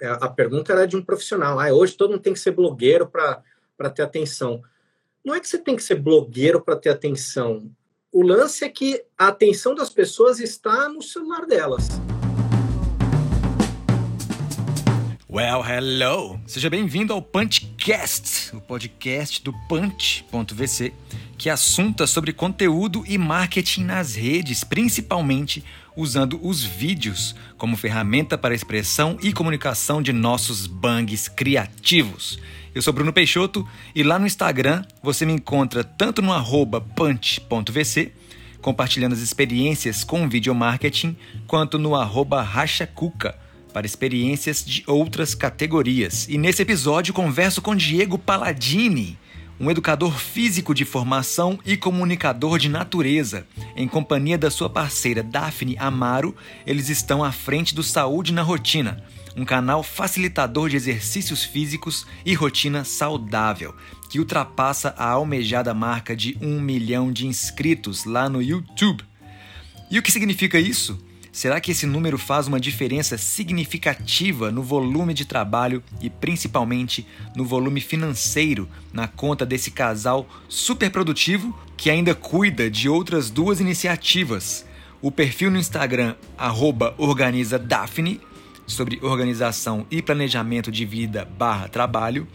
[0.00, 1.60] É, a pergunta era de um profissional.
[1.60, 4.62] Ah, hoje todo mundo tem que ser blogueiro para ter atenção.
[5.22, 7.70] Não é que você tem que ser blogueiro para ter atenção.
[8.10, 11.88] O lance é que a atenção das pessoas está no celular delas.
[15.28, 16.40] Well, hello!
[16.46, 20.92] Seja bem-vindo ao Punchcast, o podcast do Punch.vc,
[21.36, 25.62] que assunta sobre conteúdo e marketing nas redes, principalmente
[26.00, 32.38] usando os vídeos como ferramenta para expressão e comunicação de nossos bangs criativos.
[32.74, 36.32] Eu sou Bruno Peixoto e lá no Instagram você me encontra tanto no
[36.96, 38.12] punch.vc,
[38.62, 43.38] compartilhando as experiências com vídeo marketing, quanto no arroba rachacuca,
[43.72, 46.26] para experiências de outras categorias.
[46.28, 49.18] E nesse episódio converso com Diego Palladini,
[49.60, 53.46] um educador físico de formação e comunicador de natureza.
[53.76, 56.34] Em companhia da sua parceira Daphne Amaro,
[56.66, 59.04] eles estão à frente do Saúde na Rotina,
[59.36, 63.74] um canal facilitador de exercícios físicos e rotina saudável,
[64.08, 69.04] que ultrapassa a almejada marca de um milhão de inscritos lá no YouTube.
[69.90, 70.98] E o que significa isso?
[71.32, 77.44] Será que esse número faz uma diferença significativa no volume de trabalho e principalmente no
[77.44, 84.66] volume financeiro na conta desse casal super produtivo que ainda cuida de outras duas iniciativas?
[85.00, 86.16] O perfil no Instagram
[86.98, 88.20] @organiza_daphne
[88.66, 92.26] sobre organização e planejamento de vida barra trabalho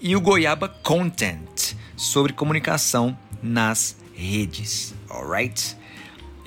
[0.00, 4.94] e o Goiaba Content sobre comunicação nas redes.
[5.08, 5.76] Alright?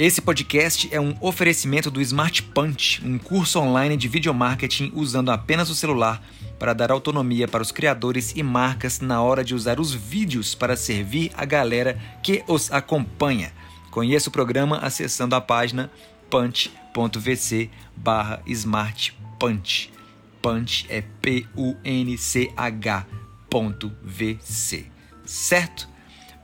[0.02, 5.70] Esse podcast é um oferecimento do Smart Punch, um curso online de videomarketing usando apenas
[5.70, 6.26] o celular
[6.58, 10.76] para dar autonomia para os criadores e marcas na hora de usar os vídeos para
[10.76, 13.54] servir a galera que os acompanha.
[13.92, 15.92] Conheça o programa acessando a página
[16.32, 19.94] punch.vc barra smartpunch.
[20.42, 23.06] Punch é P-U-N-C-H
[23.48, 24.88] ponto V-C.
[25.24, 25.88] Certo?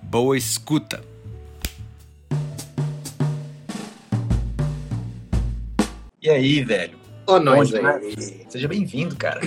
[0.04, 1.04] Boa escuta!
[6.27, 6.98] E aí, velho?
[7.26, 8.45] Ó, nós aí.
[8.49, 9.39] Seja bem-vindo, cara.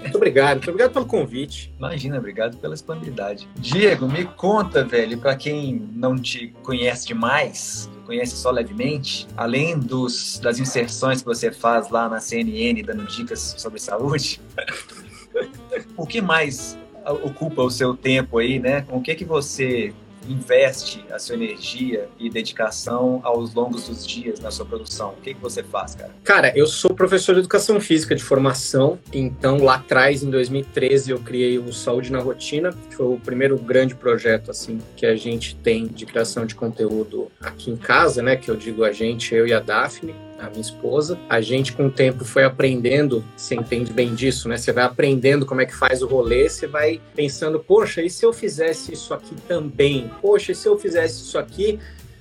[0.00, 1.70] Muito obrigado, muito obrigado pelo convite.
[1.76, 3.46] Imagina, obrigado pela disponibilidade.
[3.56, 10.38] Diego, me conta, velho, para quem não te conhece demais, conhece só levemente, além dos,
[10.38, 14.40] das inserções que você faz lá na CNN dando dicas sobre saúde,
[15.98, 16.78] o que mais
[17.22, 18.80] ocupa o seu tempo aí, né?
[18.88, 19.92] Com o que que você
[20.30, 25.10] investe a sua energia e dedicação aos longos dos dias na sua produção?
[25.10, 26.10] O que, que você faz, cara?
[26.22, 31.18] Cara, eu sou professor de educação física de formação, então lá atrás, em 2013, eu
[31.18, 35.56] criei o Saúde na Rotina, que foi o primeiro grande projeto assim que a gente
[35.56, 38.36] tem de criação de conteúdo aqui em casa, né?
[38.36, 40.14] Que eu digo a gente, eu e a Daphne
[40.46, 41.18] a minha esposa.
[41.28, 44.56] A gente, com o tempo, foi aprendendo, você entende bem disso, né?
[44.56, 48.24] Você vai aprendendo como é que faz o rolê, você vai pensando, poxa, e se
[48.24, 50.10] eu fizesse isso aqui também?
[50.20, 51.78] Poxa, e se eu fizesse isso aqui?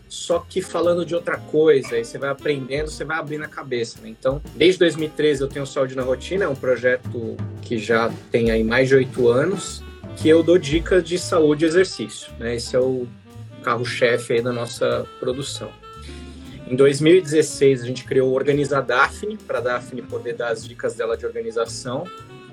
[0.10, 1.96] só que falando de outra coisa.
[1.96, 4.00] Aí você vai aprendendo, você vai abrindo a cabeça.
[4.02, 4.10] Né?
[4.10, 8.64] Então, desde 2013 eu tenho Saúde na Rotina, é um projeto que já tem aí
[8.64, 9.84] mais de oito anos,
[10.18, 12.34] que eu dou dicas de saúde e exercício.
[12.40, 12.56] Né?
[12.56, 13.08] Esse é o
[13.64, 15.70] carro-chefe aí da nossa produção.
[16.70, 20.94] Em 2016, a gente criou o Organiza Daphne, para a Daphne poder dar as dicas
[20.94, 22.04] dela de organização,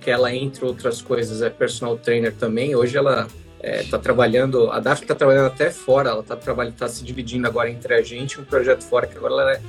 [0.01, 2.75] que ela, entre outras coisas, é personal trainer também.
[2.75, 3.29] Hoje ela
[3.63, 7.71] está é, trabalhando, a Daphne está trabalhando até fora, ela está tá se dividindo agora
[7.71, 9.61] entre a gente um projeto fora, que agora ela é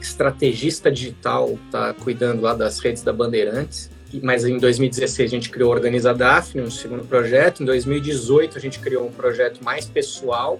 [0.00, 3.90] estrategista digital, está cuidando lá das redes da Bandeirantes.
[4.22, 7.62] Mas em 2016 a gente criou Organiza Daphne, um segundo projeto.
[7.62, 10.58] Em 2018 a gente criou um projeto mais pessoal,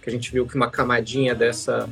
[0.00, 1.86] que a gente viu que uma camadinha dessa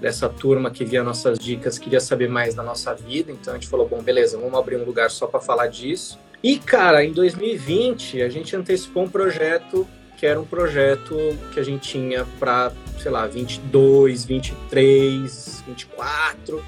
[0.00, 3.68] dessa turma que via nossas dicas queria saber mais da nossa vida, então a gente
[3.68, 6.18] falou, bom, beleza, vamos abrir um lugar só para falar disso.
[6.42, 11.16] E cara, em 2020 a gente antecipou um projeto que era um projeto
[11.52, 16.62] que a gente tinha para, sei lá, 22, 23, 24,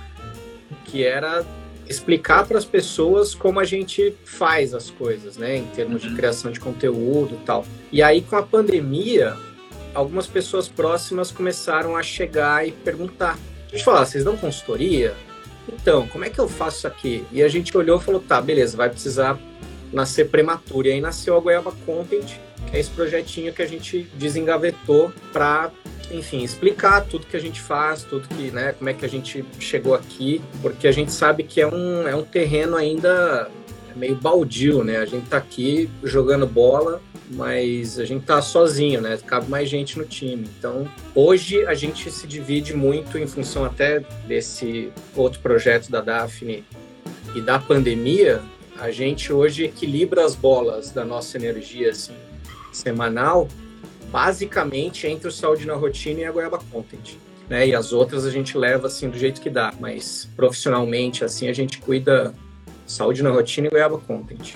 [0.86, 1.44] que era
[1.86, 6.16] explicar para as pessoas como a gente faz as coisas, né, em termos de uhum.
[6.16, 7.66] criação de conteúdo e tal.
[7.90, 9.36] E aí com a pandemia,
[9.94, 13.38] algumas pessoas próximas começaram a chegar e perguntar.
[13.68, 15.14] A gente falou, ah, vocês dão consultoria?
[15.72, 17.24] Então, como é que eu faço isso aqui?
[17.32, 19.38] E a gente olhou e falou, tá, beleza, vai precisar
[19.92, 20.88] nascer prematuro.
[20.88, 22.36] E aí nasceu a Goiaba Content,
[22.68, 25.70] que é esse projetinho que a gente desengavetou para,
[26.10, 29.44] enfim, explicar tudo que a gente faz, tudo que, né, como é que a gente
[29.60, 33.50] chegou aqui, porque a gente sabe que é um, é um terreno ainda
[33.94, 34.96] meio baldio, né?
[34.96, 37.00] A gente tá aqui jogando bola
[37.30, 39.18] mas a gente tá sozinho, né?
[39.26, 40.48] Cabe mais gente no time.
[40.58, 46.64] Então, hoje a gente se divide muito em função até desse outro projeto da Daphne
[47.34, 48.42] e da pandemia.
[48.78, 52.14] a gente hoje equilibra as bolas da nossa energia assim,
[52.72, 53.46] semanal,
[54.10, 57.16] basicamente entre o Saúde na Rotina e a Goiaba Content.
[57.48, 57.68] Né?
[57.68, 61.52] E as outras a gente leva assim do jeito que dá, mas profissionalmente assim a
[61.52, 62.34] gente cuida
[62.86, 64.54] Saúde na Rotina e Goiaba Content.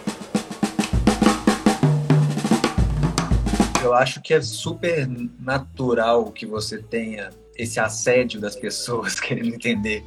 [3.86, 10.04] Eu acho que é super natural que você tenha esse assédio das pessoas querendo entender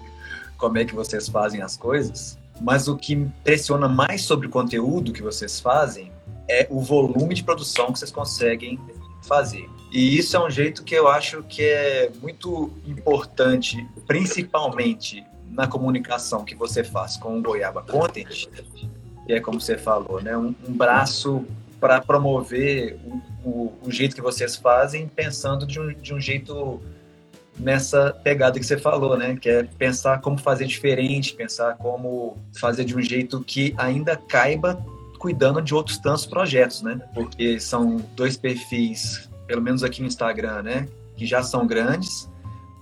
[0.57, 5.13] como é que vocês fazem as coisas, mas o que impressiona mais sobre o conteúdo
[5.13, 6.11] que vocês fazem
[6.49, 8.77] é o volume de produção que vocês conseguem
[9.21, 9.69] fazer.
[9.93, 16.43] E isso é um jeito que eu acho que é muito importante, principalmente na comunicação
[16.43, 18.49] que você faz com o Goiaba Content,
[19.25, 21.45] que é como você falou, né, um, um braço
[21.79, 22.99] para promover
[23.44, 26.81] o, o, jeito que vocês fazem, pensando de um, de um jeito
[27.57, 29.36] nessa pegada que você falou, né?
[29.36, 34.83] Que é pensar como fazer diferente, pensar como fazer de um jeito que ainda caiba
[35.19, 37.00] cuidando de outros tantos projetos, né?
[37.13, 40.88] Porque são dois perfis, pelo menos aqui no Instagram, né?
[41.15, 42.30] Que já são grandes.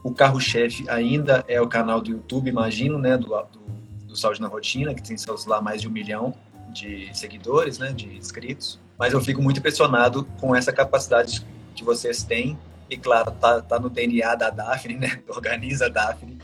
[0.03, 3.17] O carro-chefe ainda é o canal do YouTube, imagino, né?
[3.17, 6.33] Do, do, do Saúde na Rotina, que tem seus lá mais de um milhão
[6.71, 7.91] de seguidores, né?
[7.91, 8.79] De inscritos.
[8.97, 11.45] Mas eu fico muito impressionado com essa capacidade
[11.75, 12.57] que vocês têm
[12.89, 15.19] e claro, tá, tá no DNA da Daphne, né?
[15.27, 16.37] Organiza a Daphne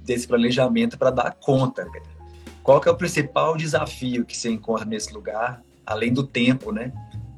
[0.00, 1.86] desse planejamento para dar conta.
[2.62, 6.92] Qual que é o principal desafio que você encontra nesse lugar, além do tempo, né?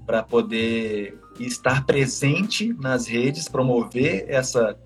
[0.07, 4.77] Para poder estar presente nas redes, promover essa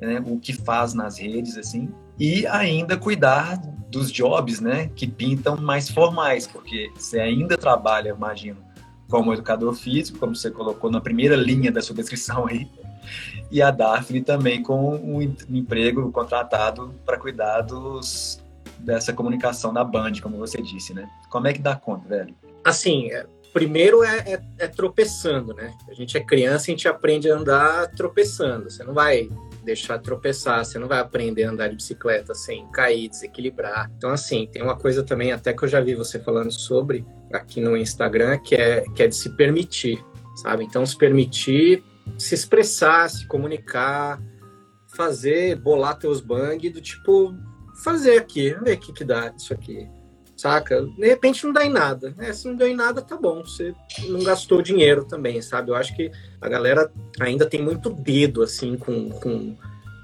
[0.00, 3.56] né, o que faz nas redes, assim, e ainda cuidar
[3.90, 8.58] dos jobs, né, que pintam mais formais, porque você ainda trabalha, imagino,
[9.08, 12.68] como educador físico, como você colocou na primeira linha da sua descrição aí,
[13.50, 18.42] e a Daphne também com um emprego contratado para cuidar dos,
[18.78, 21.08] dessa comunicação da Band, como você disse, né?
[21.30, 22.34] Como é que dá conta, velho?
[22.62, 25.72] Assim, é, primeiro é, é, é, tropeçando, né?
[25.88, 28.70] A gente é criança, a gente aprende a andar tropeçando.
[28.70, 29.30] Você não vai
[29.68, 33.90] deixar tropeçar, você não vai aprender a andar de bicicleta sem cair, desequilibrar.
[33.96, 37.60] Então, assim, tem uma coisa também, até que eu já vi você falando sobre aqui
[37.60, 40.02] no Instagram, que é, que é de se permitir,
[40.36, 40.64] sabe?
[40.64, 41.84] Então, se permitir
[42.16, 44.18] se expressar, se comunicar,
[44.86, 47.34] fazer, bolar teus bang do tipo,
[47.84, 49.86] fazer aqui, ver o que, que dá isso aqui.
[50.38, 50.82] Saca?
[50.82, 52.14] De repente não dá em nada.
[52.16, 52.32] Né?
[52.32, 53.42] Se não deu em nada, tá bom.
[53.42, 53.74] Você
[54.08, 55.70] não gastou dinheiro também, sabe?
[55.70, 59.56] Eu acho que a galera ainda tem muito dedo, assim, com, com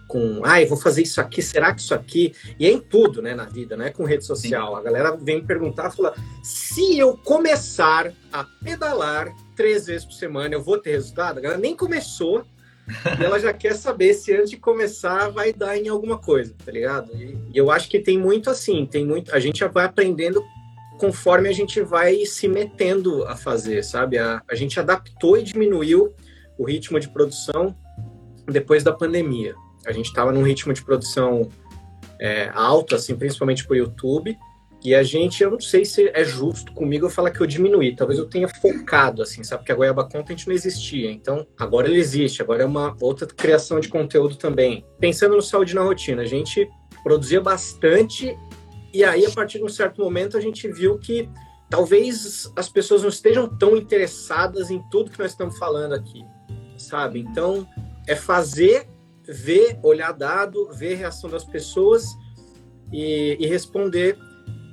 [0.07, 2.35] com, ai, vou fazer isso aqui, será que isso aqui?
[2.59, 4.75] E é em tudo, né, na vida, né, com rede social.
[4.75, 4.79] Sim.
[4.79, 10.63] A galera vem perguntar, fala, se eu começar a pedalar três vezes por semana, eu
[10.63, 11.39] vou ter resultado?
[11.39, 12.45] A galera nem começou
[13.19, 16.71] e ela já quer saber se antes de começar vai dar em alguma coisa, tá
[16.71, 17.11] ligado?
[17.15, 20.45] E, eu acho que tem muito assim, tem muito, a gente já vai aprendendo
[20.99, 24.19] conforme a gente vai se metendo a fazer, sabe?
[24.19, 26.15] A, a gente adaptou e diminuiu
[26.59, 27.75] o ritmo de produção
[28.47, 29.55] depois da pandemia.
[29.87, 31.49] A gente estava num ritmo de produção
[32.21, 34.37] é, alto, assim, principalmente o YouTube.
[34.85, 37.97] E a gente, eu não sei se é justo comigo eu falar que eu diminuí.
[37.97, 39.63] Talvez eu tenha focado, assim, sabe?
[39.63, 41.11] Porque a Goiaba Content não existia.
[41.11, 42.43] Então, agora ele existe.
[42.43, 44.85] Agora é uma outra criação de conteúdo também.
[45.01, 46.69] Pensando no saúde na rotina, a gente
[47.03, 48.37] produzia bastante.
[48.93, 51.31] E aí, a partir de um certo momento, a gente viu que
[51.71, 56.23] talvez as pessoas não estejam tão interessadas em tudo que nós estamos falando aqui,
[56.77, 57.21] sabe?
[57.21, 57.67] Então,
[58.07, 58.87] é fazer
[59.27, 62.05] ver, olhar dado, ver a reação das pessoas
[62.93, 64.19] e, e responder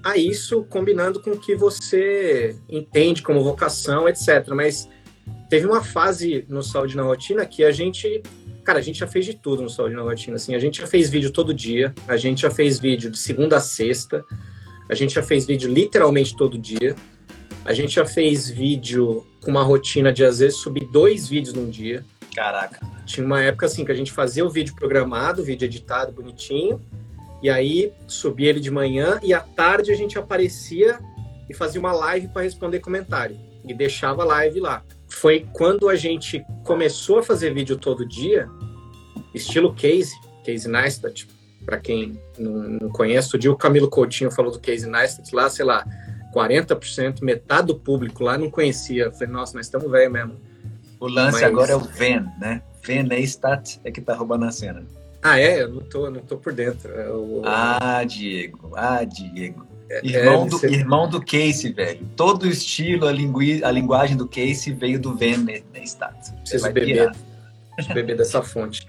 [0.03, 4.49] a isso, combinando com o que você entende como vocação, etc.
[4.49, 4.89] Mas
[5.49, 8.21] teve uma fase no Saúde na Rotina que a gente,
[8.63, 10.35] cara, a gente já fez de tudo no Saúde na Rotina.
[10.35, 13.57] Assim, a gente já fez vídeo todo dia, a gente já fez vídeo de segunda
[13.57, 14.23] a sexta,
[14.89, 16.95] a gente já fez vídeo literalmente todo dia.
[17.63, 21.69] A gente já fez vídeo com uma rotina de às vezes subir dois vídeos num
[21.69, 22.03] dia.
[22.35, 22.79] Caraca.
[23.05, 26.81] Tinha uma época assim que a gente fazia o vídeo programado, o vídeo editado bonitinho,
[27.41, 30.99] e aí subia ele de manhã e à tarde a gente aparecia
[31.49, 34.83] e fazia uma live para responder comentário e deixava a live lá.
[35.07, 38.47] Foi quando a gente começou a fazer vídeo todo dia,
[39.33, 41.27] estilo Case, Case Neistat,
[41.65, 45.65] para quem não, conhece, o dia o Camilo Coutinho falou do Case Neistat lá, sei
[45.65, 45.85] lá,
[46.33, 49.05] 40%, metade do público lá não conhecia.
[49.05, 50.35] Eu falei, nossa, nós estamos velho mesmo.
[50.99, 51.43] O lance Mas...
[51.43, 52.61] agora é o Ven, né?
[52.83, 54.83] Ven Neistat é que tá roubando a cena.
[55.23, 55.61] Ah, é?
[55.61, 56.91] Eu não tô, não tô por dentro.
[56.91, 57.41] Eu...
[57.45, 58.71] É Ah, Diego.
[58.75, 59.67] Ah, Diego.
[59.89, 60.71] É, irmão, é, do, ser...
[60.71, 62.07] irmão do Casey, velho.
[62.15, 66.31] Todo o estilo, a, lingui, a linguagem do Casey veio do Van Neistat.
[66.39, 67.11] Preciso beber,
[67.75, 68.87] preciso beber dessa fonte.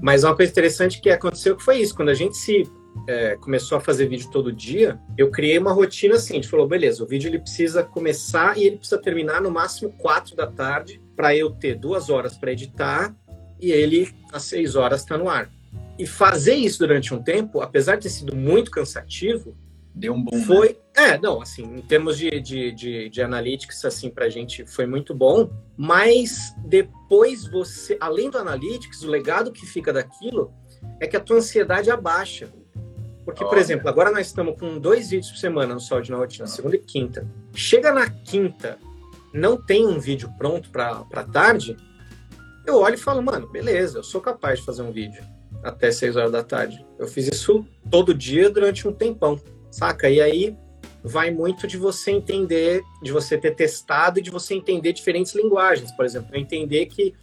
[0.00, 1.94] Mas uma coisa interessante que aconteceu que foi isso.
[1.94, 2.68] Quando a gente se
[3.06, 6.66] é, começou a fazer vídeo todo dia, eu criei uma rotina assim, a gente falou,
[6.66, 11.00] beleza, o vídeo ele precisa começar e ele precisa terminar no máximo quatro da tarde
[11.14, 13.14] para eu ter duas horas para editar
[13.60, 15.48] e ele às seis horas está no ar.
[15.98, 19.56] E fazer isso durante um tempo, apesar de ter sido muito cansativo,
[19.94, 20.36] deu um bom.
[20.36, 20.44] Né?
[20.44, 21.10] Foi, né?
[21.10, 25.14] é, não, assim, em termos de, de, de, de analytics, assim, pra gente foi muito
[25.14, 30.52] bom, mas depois você, além do analytics, o legado que fica daquilo
[31.00, 32.48] é que a tua ansiedade abaixa.
[33.24, 36.46] Porque, por exemplo, agora nós estamos com dois vídeos por semana no Saúde na Rotina,
[36.46, 37.24] segunda e quinta.
[37.54, 38.78] Chega na quinta,
[39.32, 41.76] não tem um vídeo pronto para tarde,
[42.66, 45.22] eu olho e falo, mano, beleza, eu sou capaz de fazer um vídeo
[45.62, 46.84] até seis horas da tarde.
[46.98, 49.40] Eu fiz isso todo dia durante um tempão,
[49.70, 50.08] saca?
[50.08, 50.56] E aí
[51.04, 55.92] vai muito de você entender, de você ter testado e de você entender diferentes linguagens.
[55.92, 57.14] Por exemplo, eu entender que,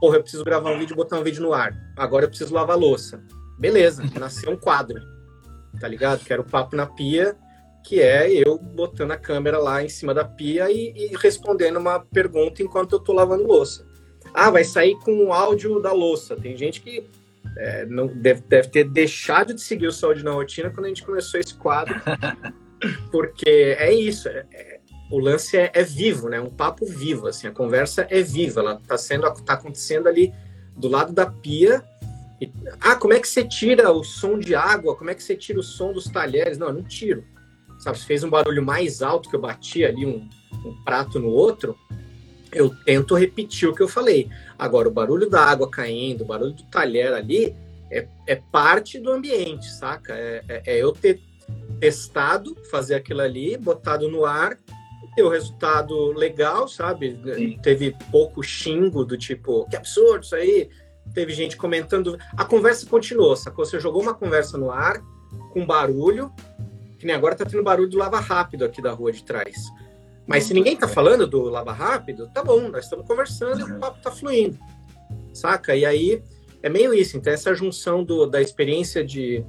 [0.00, 1.74] porra, eu preciso gravar um vídeo e botar um vídeo no ar.
[1.96, 3.22] Agora eu preciso lavar louça.
[3.58, 5.00] Beleza, nasceu um quadro
[5.78, 6.24] tá ligado?
[6.24, 7.36] Que era o Papo na Pia,
[7.84, 12.00] que é eu botando a câmera lá em cima da pia e, e respondendo uma
[12.00, 13.86] pergunta enquanto eu tô lavando louça.
[14.34, 16.34] Ah, vai sair com o áudio da louça.
[16.34, 17.08] Tem gente que
[17.56, 21.04] é, não deve, deve ter deixado de seguir o Saúde na Rotina quando a gente
[21.04, 21.94] começou esse quadro,
[23.10, 26.40] porque é isso, é, é, o lance é, é, vivo, né?
[26.40, 30.32] Um papo vivo, assim, a conversa é viva, ela tá sendo, tá acontecendo ali
[30.76, 31.82] do lado da pia
[32.40, 34.96] e, ah, como é que você tira o som de água?
[34.96, 36.58] Como é que você tira o som dos talheres?
[36.58, 37.24] Não, eu não tiro.
[37.78, 40.28] Sabe, se fez um barulho mais alto que eu bati ali um,
[40.64, 41.76] um prato no outro,
[42.56, 44.30] eu tento repetir o que eu falei.
[44.58, 47.54] Agora, o barulho da água caindo, o barulho do talher ali,
[47.90, 50.14] é, é parte do ambiente, saca?
[50.14, 51.20] É, é, é, eu ter
[51.78, 54.56] testado, fazer aquilo ali, botado no ar,
[55.14, 57.20] ter o resultado legal, sabe?
[57.34, 57.58] Sim.
[57.62, 60.70] Teve pouco xingo do tipo, que absurdo isso aí,
[61.12, 62.18] teve gente comentando.
[62.36, 63.66] A conversa continuou, sacou?
[63.66, 65.02] Você jogou uma conversa no ar,
[65.52, 66.32] com barulho,
[66.98, 69.54] que nem agora tá tendo barulho do lava rápido aqui da rua de trás.
[70.26, 73.78] Mas se ninguém tá falando do lava rápido, tá bom, nós estamos conversando e o
[73.78, 74.58] papo tá fluindo.
[75.32, 75.76] Saca?
[75.76, 76.22] E aí
[76.62, 77.16] é meio isso.
[77.16, 79.44] Então, essa junção do, da experiência de,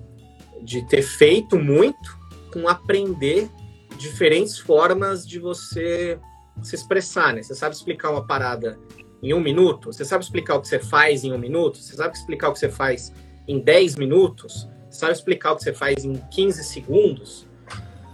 [0.62, 2.17] de ter feito muito
[2.53, 3.50] com aprender
[3.98, 6.19] diferentes formas de você
[6.62, 7.41] se expressar, né?
[7.41, 8.79] Você sabe explicar uma parada
[9.22, 9.91] em um minuto?
[9.91, 11.77] Você sabe explicar o que você faz em um minuto?
[11.77, 13.13] Você sabe explicar o que você faz
[13.48, 14.67] em 10 minutos?
[14.89, 17.48] Você sabe explicar o que você faz em 15 segundos?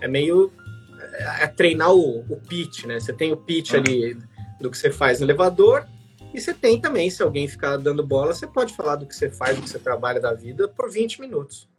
[0.02, 0.52] É meio.
[1.14, 3.00] É, treinar o, o pitch, né?
[3.00, 4.18] Você tem o pitch ali
[4.60, 5.86] do que você faz no elevador,
[6.34, 9.30] e você tem também, se alguém ficar dando bola, você pode falar do que você
[9.30, 11.70] faz, do que você trabalha da vida por 20 minutos.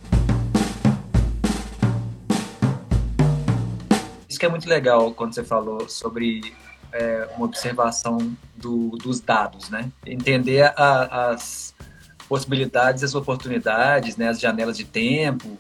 [4.28, 6.54] Isso que é muito legal quando você falou sobre
[6.92, 8.18] é, uma observação
[8.56, 9.90] do, dos dados, né?
[10.06, 11.74] Entender a, as
[12.28, 14.28] possibilidades, as oportunidades, né?
[14.28, 15.58] as janelas de tempo,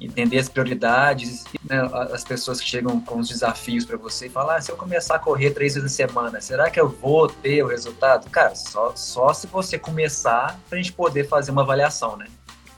[0.00, 1.80] entender as prioridades, né?
[2.12, 5.16] as pessoas que chegam com os desafios para você e falar, ah, se eu começar
[5.16, 8.28] a correr três vezes na semana, será que eu vou ter o resultado?
[8.30, 12.26] Cara, só, só se você começar para a gente poder fazer uma avaliação, né?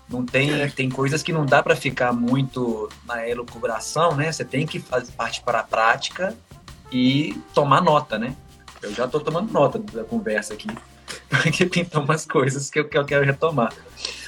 [0.08, 0.68] Não tem, é.
[0.68, 4.30] tem coisas que não dá para ficar muito na elucubração, né?
[4.30, 6.36] Você tem que fazer parte para a prática
[6.90, 8.36] e tomar nota, né?
[8.82, 10.68] Eu já estou tomando nota da conversa aqui,
[11.30, 13.72] porque tem umas coisas que eu, que eu quero retomar.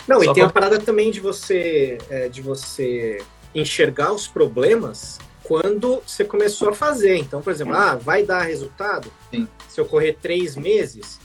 [0.06, 0.46] Não, Só e tem pra...
[0.46, 3.22] a parada também de você, é, de você
[3.54, 7.16] enxergar os problemas quando você começou a fazer.
[7.16, 9.10] Então, por exemplo, ah, vai dar resultado?
[9.30, 9.46] Sim.
[9.68, 11.20] Se eu correr três meses,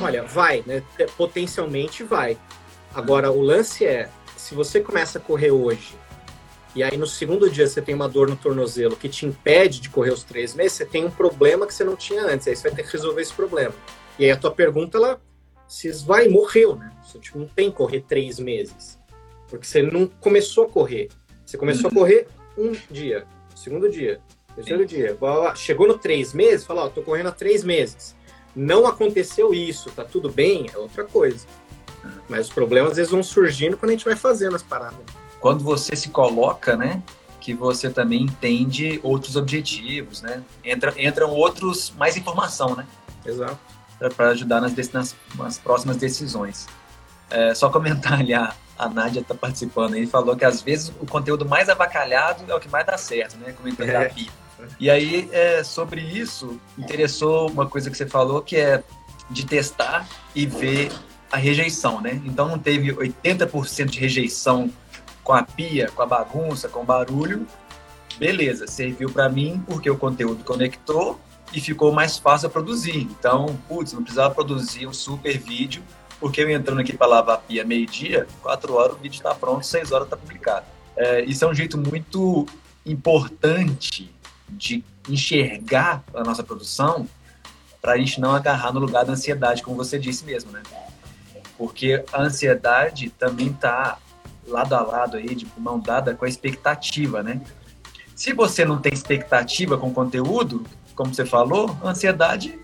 [0.00, 0.82] olha, vai, né?
[1.16, 2.36] Potencialmente vai.
[2.94, 5.94] Agora, o lance é, se você começa a correr hoje
[6.74, 9.90] e aí no segundo dia você tem uma dor no tornozelo que te impede de
[9.90, 12.62] correr os três meses, você tem um problema que você não tinha antes, aí você
[12.68, 13.74] vai ter que resolver esse problema.
[14.18, 15.20] E aí a tua pergunta, ela
[15.72, 16.92] se vai, morreu, né?
[17.02, 18.98] Você tipo, não tem que correr três meses,
[19.48, 21.08] porque você não começou a correr.
[21.44, 24.20] Você começou a correr um dia, segundo dia,
[24.54, 25.16] terceiro dia.
[25.54, 28.14] Chegou no três meses, falou, ó, tô correndo há três meses.
[28.54, 31.46] Não aconteceu isso, tá tudo bem, é outra coisa.
[32.28, 35.00] Mas os problemas às vezes vão surgindo quando a gente vai fazendo as paradas
[35.42, 37.02] quando você se coloca, né,
[37.40, 40.40] que você também entende outros objetivos, né?
[40.64, 42.86] Entra, entram outros, mais informação, né?
[43.26, 43.58] Exato.
[44.10, 46.66] Para ajudar nas, nas, nas, próximas decisões.
[47.30, 51.06] É, só comentar ali, a, a Nádia está participando aí, falou que às vezes o
[51.06, 53.52] conteúdo mais avacalhado é o que mais dá certo, né?
[53.52, 53.92] Comentando é.
[53.92, 54.28] terapia.
[54.78, 58.82] E aí, é, sobre isso, interessou uma coisa que você falou, que é
[59.30, 60.92] de testar e ver
[61.30, 62.20] a rejeição, né?
[62.24, 64.70] Então não teve 80% de rejeição
[65.24, 67.46] com a pia, com a bagunça, com o barulho,
[68.18, 71.18] beleza, serviu para mim porque o conteúdo conectou
[71.52, 72.96] e ficou mais fácil a produzir.
[72.98, 75.82] Então, putz, não precisava produzir um super vídeo
[76.22, 79.66] porque eu entrando aqui para lavar a pia meio-dia, quatro horas o vídeo está pronto,
[79.66, 80.64] seis horas está publicado.
[80.96, 82.46] É, isso é um jeito muito
[82.86, 84.14] importante
[84.48, 87.08] de enxergar a nossa produção
[87.80, 90.62] para a gente não agarrar no lugar da ansiedade, como você disse mesmo, né?
[91.58, 93.98] Porque a ansiedade também está
[94.46, 97.40] lado a lado aí, de mão dada com a expectativa, né?
[98.14, 102.58] Se você não tem expectativa com o conteúdo, como você falou, a ansiedade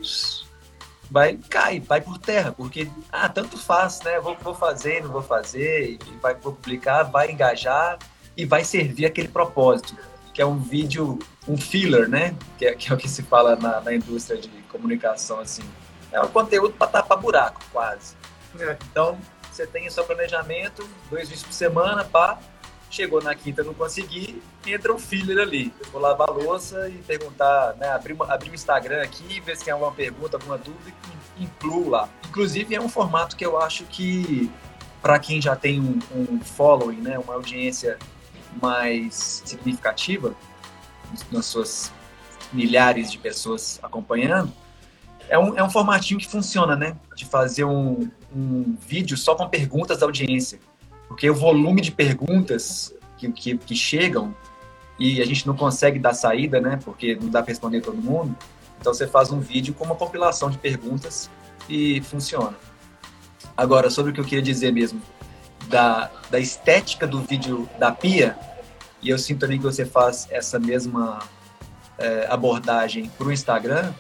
[1.10, 4.20] vai cair, vai por terra, porque, ah, tanto faz, né?
[4.20, 7.98] Vou, vou fazer, não vou fazer, e vai vou publicar, vai engajar
[8.36, 9.96] e vai servir aquele propósito,
[10.34, 12.36] que é um vídeo, um filler, né?
[12.58, 15.62] Que é, que é o que se fala na, na indústria de comunicação, assim.
[16.12, 18.14] É um conteúdo para tapar buraco, quase.
[18.58, 18.76] É.
[18.90, 19.18] Então,
[19.50, 22.38] você tem o seu planejamento, dois vídeos por semana, pá,
[22.90, 25.72] chegou na quinta não consegui, entra um filler ali.
[25.92, 29.72] vou lavar a louça e perguntar, né, abrir, abrir o Instagram aqui, ver se tem
[29.72, 30.92] alguma pergunta, alguma dúvida
[31.38, 32.08] incluo lá.
[32.28, 34.50] Inclusive é um formato que eu acho que
[35.00, 37.98] para quem já tem um, um following, né, uma audiência
[38.60, 40.34] mais significativa,
[41.30, 41.92] nas suas
[42.52, 44.52] milhares de pessoas acompanhando,
[45.28, 46.96] é um, é um formatinho que funciona, né?
[47.14, 50.58] De fazer um, um vídeo só com perguntas da audiência.
[51.08, 54.34] Porque o volume de perguntas que, que, que chegam
[54.98, 56.78] e a gente não consegue dar saída, né?
[56.84, 58.36] Porque não dá para responder todo mundo.
[58.80, 61.30] Então você faz um vídeo com uma compilação de perguntas
[61.68, 62.56] e funciona.
[63.56, 65.00] Agora, sobre o que eu queria dizer mesmo,
[65.68, 68.38] da, da estética do vídeo da Pia,
[69.02, 71.20] e eu sinto também que você faz essa mesma
[71.98, 73.92] é, abordagem para o Instagram,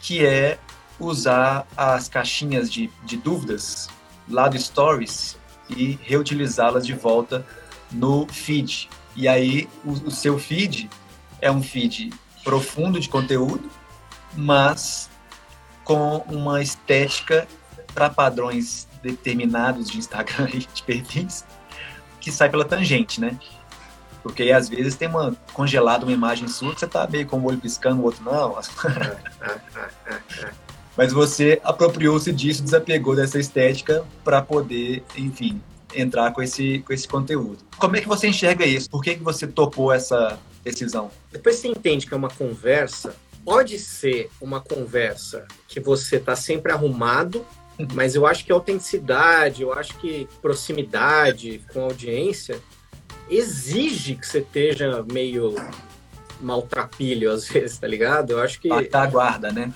[0.00, 0.58] que é
[0.98, 3.88] usar as caixinhas de, de dúvidas
[4.28, 5.36] lá do Stories
[5.68, 7.44] e reutilizá-las de volta
[7.90, 8.88] no feed.
[9.14, 10.90] E aí o, o, seu feed
[11.40, 12.12] é um feed
[12.44, 13.70] profundo de conteúdo,
[14.34, 15.10] mas
[15.84, 17.46] com uma estética
[17.94, 21.44] para padrões determinados de Instagram e de perfis
[22.20, 23.38] que sai pela tangente, né?
[24.22, 27.38] Porque aí, às vezes tem uma congelada uma imagem sua que você tá meio com
[27.38, 28.58] o olho piscando, o outro não.
[30.96, 35.60] Mas você apropriou-se disso, desapegou dessa estética para poder, enfim,
[35.94, 37.58] entrar com esse, com esse conteúdo.
[37.78, 38.88] Como é que você enxerga isso?
[38.88, 41.10] Por que, que você topou essa decisão?
[41.30, 46.72] Depois você entende que é uma conversa, pode ser uma conversa que você está sempre
[46.72, 47.44] arrumado,
[47.78, 47.86] uhum.
[47.92, 52.58] mas eu acho que autenticidade, eu acho que proximidade com a audiência
[53.28, 55.54] exige que você esteja meio
[56.40, 58.30] maltrapilho às vezes, tá ligado?
[58.30, 58.68] Eu acho que.
[58.86, 59.72] Tá a guarda, né?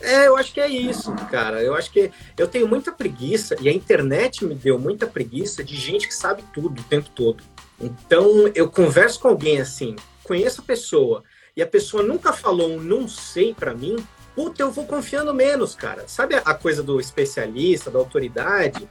[0.00, 1.62] É, eu acho que é isso, cara.
[1.62, 5.76] Eu acho que eu tenho muita preguiça, e a internet me deu muita preguiça de
[5.76, 7.42] gente que sabe tudo o tempo todo.
[7.80, 11.24] Então, eu converso com alguém assim, conheço a pessoa,
[11.56, 13.96] e a pessoa nunca falou um não sei para mim,
[14.34, 16.04] puta, eu vou confiando menos, cara.
[16.06, 18.88] Sabe a coisa do especialista, da autoridade?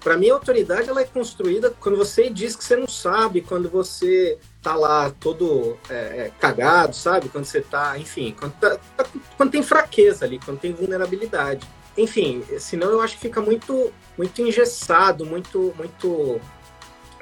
[0.00, 3.68] Para mim, a autoridade ela é construída quando você diz que você não sabe, quando
[3.68, 7.28] você tá lá todo é, é, cagado, sabe?
[7.28, 9.06] Quando você tá, enfim, quando, tá, tá,
[9.36, 11.66] quando tem fraqueza ali, quando tem vulnerabilidade.
[11.96, 16.40] Enfim, senão eu acho que fica muito, muito engessado, muito, muito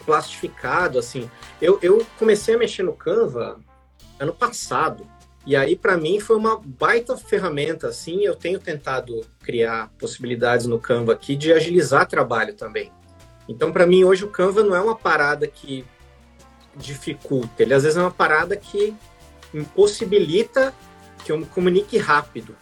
[0.05, 1.31] plastificado, assim.
[1.61, 3.59] Eu, eu comecei a mexer no Canva
[4.21, 5.07] ano passado.
[5.47, 8.25] E aí, para mim, foi uma baita ferramenta, assim.
[8.25, 12.91] Eu tenho tentado criar possibilidades no Canva aqui de agilizar trabalho também.
[13.49, 15.85] Então, para mim, hoje o Canva não é uma parada que
[16.75, 18.95] dificulta, ele às vezes é uma parada que
[19.55, 20.75] impossibilita
[21.25, 22.55] que eu me comunique rápido.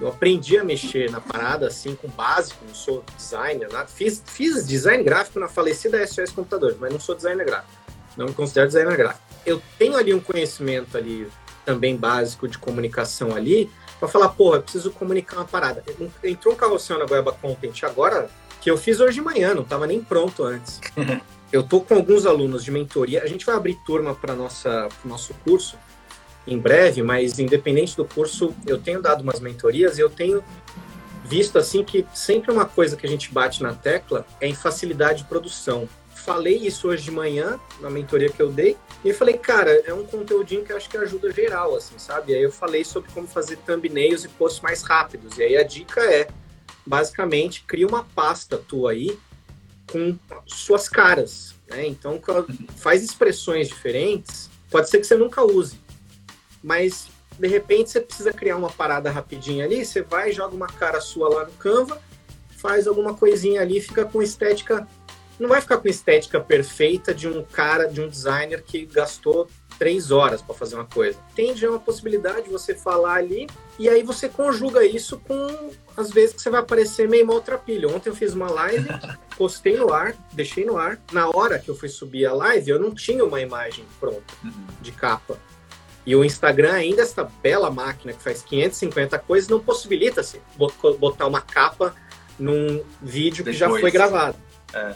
[0.00, 3.86] Eu aprendi a mexer na parada assim, com básico, não sou designer, nada.
[3.86, 7.72] Fiz, fiz design gráfico na falecida SOS Computadores, mas não sou designer gráfico.
[8.16, 9.24] Não me considero designer gráfico.
[9.44, 11.28] Eu tenho ali um conhecimento ali
[11.64, 15.82] também básico de comunicação ali, para falar, porra, eu preciso comunicar uma parada.
[16.22, 18.28] Entrou um carrossel na Goiaba Content agora,
[18.60, 20.80] que eu fiz hoje de manhã, não estava nem pronto antes.
[21.52, 25.08] eu tô com alguns alunos de mentoria, a gente vai abrir turma para nossa pro
[25.08, 25.78] nosso curso
[26.46, 30.44] em breve, mas independente do curso, eu tenho dado umas mentorias e eu tenho
[31.24, 35.22] visto assim que sempre uma coisa que a gente bate na tecla é em facilidade
[35.22, 35.88] de produção
[36.24, 40.04] falei isso hoje de manhã, na mentoria que eu dei, e falei, cara, é um
[40.06, 42.32] conteúdinho que eu acho que ajuda geral, assim, sabe?
[42.32, 45.36] E aí eu falei sobre como fazer thumbnails e posts mais rápidos.
[45.36, 46.26] E aí a dica é,
[46.86, 49.18] basicamente, cria uma pasta tua aí
[49.92, 51.86] com suas caras, né?
[51.86, 52.20] Então,
[52.76, 55.78] faz expressões diferentes, pode ser que você nunca use,
[56.62, 57.08] mas
[57.38, 61.28] de repente você precisa criar uma parada rapidinha ali, você vai, joga uma cara sua
[61.28, 62.00] lá no Canva,
[62.56, 64.88] faz alguma coisinha ali, fica com estética
[65.38, 70.10] não vai ficar com estética perfeita de um cara, de um designer que gastou três
[70.10, 71.18] horas para fazer uma coisa.
[71.34, 76.10] Tem já uma possibilidade de você falar ali e aí você conjuga isso com as
[76.10, 77.94] vezes que você vai aparecer meio maltrapilho.
[77.94, 78.88] Ontem eu fiz uma live,
[79.36, 80.98] postei no ar, deixei no ar.
[81.12, 84.66] Na hora que eu fui subir a live, eu não tinha uma imagem pronta uhum.
[84.80, 85.38] de capa.
[86.06, 90.38] E o Instagram, ainda esta bela máquina que faz 550 coisas, não possibilita assim,
[90.98, 91.94] botar uma capa
[92.38, 93.56] num vídeo Depois.
[93.56, 94.36] que já foi gravado.
[94.72, 94.94] É.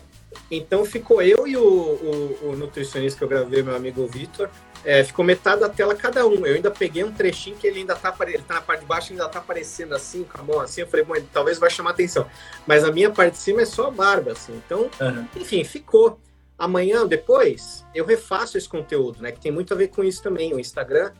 [0.50, 4.48] Então ficou eu e o, o, o, nutricionista que eu gravei, meu amigo Vitor,
[4.84, 6.46] é, ficou metade da tela cada um.
[6.46, 9.12] Eu ainda peguei um trechinho que ele ainda tá, ele tá na parte de baixo,
[9.12, 10.82] ainda tá aparecendo assim, com a mão assim.
[10.82, 12.26] Eu falei, bom, ele talvez vai chamar atenção.
[12.66, 14.54] Mas a minha parte de cima é só a barba, assim.
[14.64, 15.26] Então, uhum.
[15.36, 16.20] enfim, ficou.
[16.56, 19.30] Amanhã, depois, eu refaço esse conteúdo, né?
[19.30, 20.52] Que tem muito a ver com isso também.
[20.52, 21.12] O Instagram,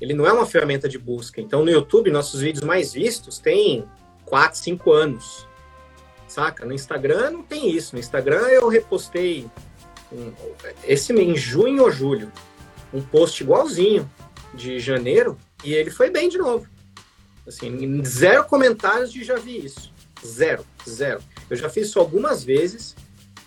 [0.00, 1.40] ele não é uma ferramenta de busca.
[1.40, 3.88] Então, no YouTube, nossos vídeos mais vistos têm
[4.24, 5.46] 4, 5 anos
[6.32, 6.64] saca?
[6.64, 7.94] No Instagram não tem isso.
[7.94, 9.46] No Instagram eu repostei
[10.10, 10.32] um,
[10.84, 12.32] esse em junho ou julho
[12.92, 14.10] um post igualzinho
[14.54, 16.66] de janeiro e ele foi bem de novo.
[17.46, 19.92] Assim, zero comentários de já vi isso.
[20.24, 21.20] Zero, zero.
[21.50, 22.94] Eu já fiz isso algumas vezes.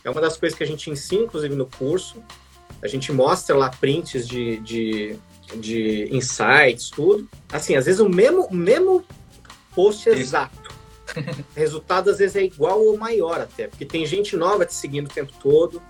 [0.04, 2.21] É uma das coisas que a gente ensina, inclusive, no curso.
[2.82, 5.17] A gente mostra lá prints de, de,
[5.56, 7.28] de insights, tudo.
[7.52, 9.06] Assim, às vezes o mesmo, mesmo
[9.74, 10.64] post exato
[11.56, 15.13] resultado às vezes é igual ou maior até, porque tem gente nova te seguindo o
[15.13, 15.82] tempo todo.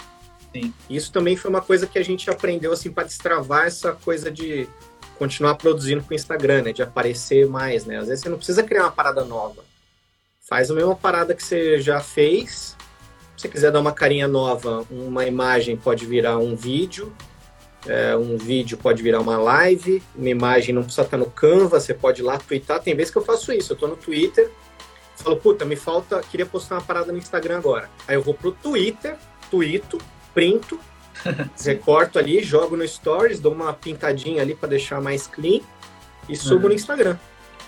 [0.53, 0.73] Sim.
[0.89, 4.67] Isso também foi uma coisa que a gente aprendeu assim para destravar essa coisa de
[5.17, 7.97] continuar produzindo com o Instagram, né, de aparecer mais, né?
[7.97, 9.63] Às vezes você não precisa criar uma parada nova.
[10.47, 12.75] Faz a mesma parada que você já fez.
[13.35, 17.13] Se você quiser dar uma carinha nova, uma imagem pode virar um vídeo,
[17.87, 21.93] é, um vídeo pode virar uma live, uma imagem não precisa estar no Canva, você
[21.93, 22.81] pode ir lá twittar.
[22.81, 24.49] Tem vezes que eu faço isso, eu estou no Twitter,
[25.23, 27.89] falo, puta, me falta, queria postar uma parada no Instagram agora.
[28.07, 29.17] Aí eu vou pro Twitter,
[29.49, 29.97] tuito,
[30.33, 30.79] printo,
[31.63, 35.61] recorto ali, jogo no Stories, dou uma pintadinha ali para deixar mais clean
[36.27, 36.69] e subo uhum.
[36.69, 37.17] no Instagram.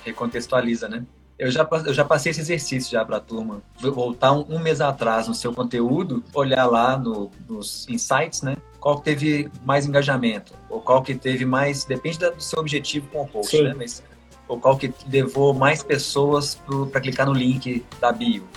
[0.04, 1.06] Recontextualiza, né?
[1.38, 3.62] Eu já, eu já passei esse exercício já para a turma.
[3.80, 8.58] Voltar um, um, mês atrás no seu conteúdo, olhar lá no, nos insights, né?
[8.80, 11.86] Qual que teve mais engajamento, ou qual que teve mais.
[11.86, 13.64] Depende do seu objetivo com o post, Sim.
[13.66, 13.76] né?
[13.78, 14.04] Mas
[14.48, 18.48] ou qual que levou mais pessoas para clicar no link da bio,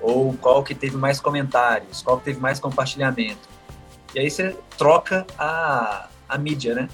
[0.00, 3.48] ou qual que teve mais comentários, qual que teve mais compartilhamento.
[4.14, 6.88] E aí você troca a, a mídia, né?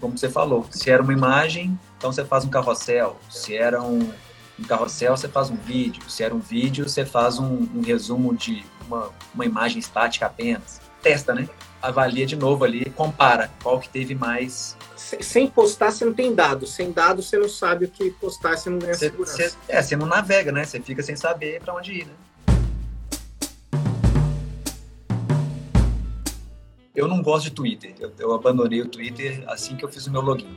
[0.00, 3.16] Como você falou, se era uma imagem, então você faz um carrossel.
[3.28, 4.10] Se era um,
[4.58, 6.02] um carrossel, você faz um vídeo.
[6.08, 10.80] Se era um vídeo, você faz um, um resumo de uma, uma imagem estática apenas.
[11.06, 11.48] Testa, né?
[11.80, 16.66] Avalia de novo ali, compara qual que teve mais sem postar você não tem dado.
[16.66, 19.50] Sem dado você não sabe o que postar, você não ganha cê, segurança.
[19.50, 20.64] Cê, é, você não navega, né?
[20.64, 22.12] Você fica sem saber para onde ir, né?
[26.92, 27.94] Eu não gosto de Twitter.
[28.00, 30.56] Eu, eu, abandonei o Twitter assim que eu fiz o meu login.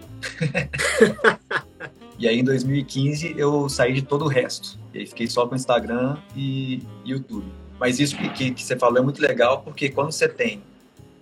[2.18, 4.80] e aí, em 2015, eu saí de todo o resto.
[4.96, 7.46] E aí, fiquei só com Instagram e YouTube.
[7.80, 10.62] Mas isso que, que você falou é muito legal, porque quando você tem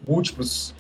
[0.08, 0.74] múltiplos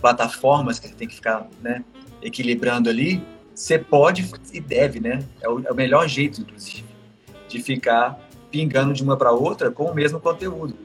[0.00, 1.82] plataformas que você tem que ficar né,
[2.22, 5.24] equilibrando ali, você pode e deve, né?
[5.40, 6.84] É o, é o melhor jeito, inclusive,
[7.48, 8.18] de ficar
[8.50, 10.76] pingando de uma para outra com o mesmo conteúdo.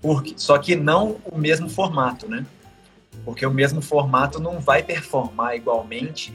[0.00, 2.46] Porque, só que não o mesmo formato, né?
[3.24, 6.32] Porque o mesmo formato não vai performar igualmente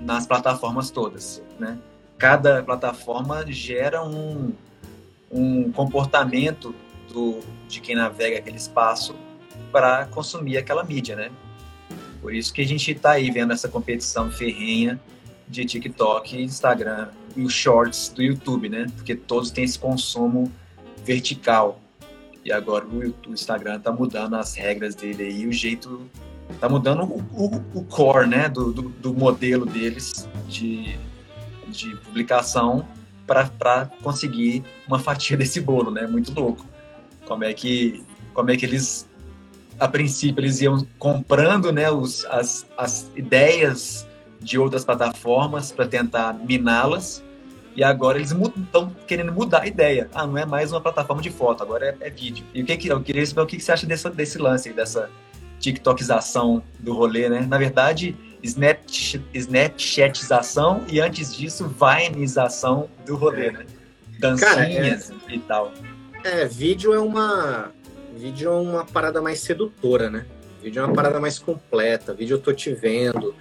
[0.00, 1.78] nas plataformas todas, né?
[2.16, 4.52] Cada plataforma gera um,
[5.34, 6.72] um comportamento
[7.12, 9.16] do, de quem navega aquele espaço
[9.72, 11.30] para consumir aquela mídia, né?
[12.22, 14.98] Por isso que a gente está aí vendo essa competição ferrenha
[15.48, 18.86] de TikTok, Instagram e os shorts do YouTube, né?
[18.94, 20.50] Porque todos têm esse consumo
[21.04, 21.80] vertical.
[22.44, 26.08] E agora o, Instagram está mudando as regras dele aí, o jeito
[26.50, 30.98] está mudando o, o, o, core, né, do, do, do modelo deles de,
[31.68, 32.86] de publicação
[33.26, 36.06] para conseguir uma fatia desse bolo, né?
[36.06, 36.66] Muito louco.
[37.26, 39.08] Como é que como é que eles
[39.78, 44.06] a princípio eles iam comprando né, os, as, as ideias
[44.40, 47.24] de outras plataformas para tentar miná-las
[47.76, 50.08] e agora eles estão querendo mudar a ideia.
[50.14, 52.44] Ah, não é mais uma plataforma de foto, agora é, é vídeo.
[52.54, 54.72] E o que, que eu queria saber o que, que você acha desse, desse lance,
[54.72, 55.10] dessa
[55.58, 57.46] TikTokização do rolê, né?
[57.48, 63.66] Na verdade, Snapchat, Snapchatização e antes disso, Vineização do rolê, né?
[64.18, 65.34] Dancinhas Cara, é...
[65.34, 65.72] e tal.
[66.22, 67.72] É, vídeo é uma
[68.16, 70.24] Vídeo é uma parada mais sedutora, né?
[70.62, 72.14] Vídeo é uma parada mais completa.
[72.14, 73.34] Vídeo eu tô te vendo.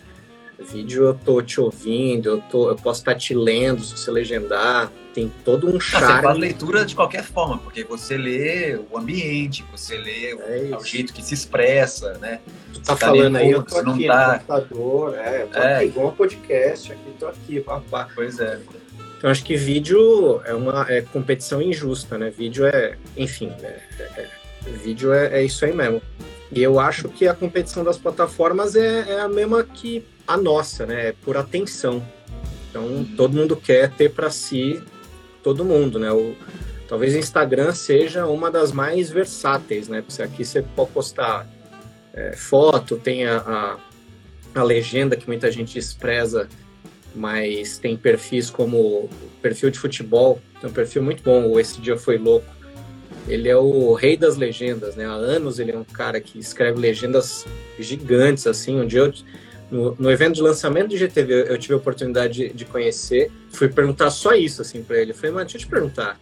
[0.63, 4.91] Vídeo eu tô te ouvindo, eu, tô, eu posso estar te lendo se você legendar.
[5.13, 6.07] Tem todo um charme.
[6.07, 10.75] Ah, você faz leitura de qualquer forma, porque você lê o ambiente, você lê é
[10.75, 12.39] o, jeito que se expressa, né?
[12.73, 14.27] Tu tá, tá falando aí, eu tô aqui tá...
[14.27, 15.75] no computador, é, eu tô é.
[15.75, 18.09] aqui igual um podcast, aqui tô aqui, papá.
[18.15, 18.59] Pois é.
[19.17, 22.31] Então acho que vídeo é uma é competição injusta, né?
[22.31, 24.29] Vídeo é, enfim, é, é,
[24.83, 26.01] vídeo é, é isso aí mesmo.
[26.51, 30.85] E eu acho que a competição das plataformas é, é a mesma que a nossa,
[30.85, 31.09] né?
[31.09, 32.03] É por atenção.
[32.69, 33.15] Então, uhum.
[33.15, 34.81] todo mundo quer ter para si
[35.43, 36.11] todo mundo, né?
[36.11, 36.35] O,
[36.87, 40.01] talvez o Instagram seja uma das mais versáteis, né?
[40.01, 41.47] Porque aqui você pode postar
[42.13, 43.77] é, foto, tem a, a,
[44.59, 46.47] a, legenda que muita gente despreza,
[47.13, 49.09] mas tem perfis como
[49.41, 52.53] perfil de futebol, tem um perfil muito bom, Esse Dia Foi Louco,
[53.27, 55.05] ele é o rei das legendas, né?
[55.05, 57.45] Há anos ele é um cara que escreve legendas
[57.79, 58.79] gigantes, assim.
[58.79, 59.13] Um dia eu,
[59.73, 64.09] no, evento de lançamento do GTV eu tive a oportunidade de, de conhecer, fui perguntar
[64.09, 65.11] só isso, assim, para ele.
[65.11, 66.19] Eu falei, mano, deixa eu te perguntar,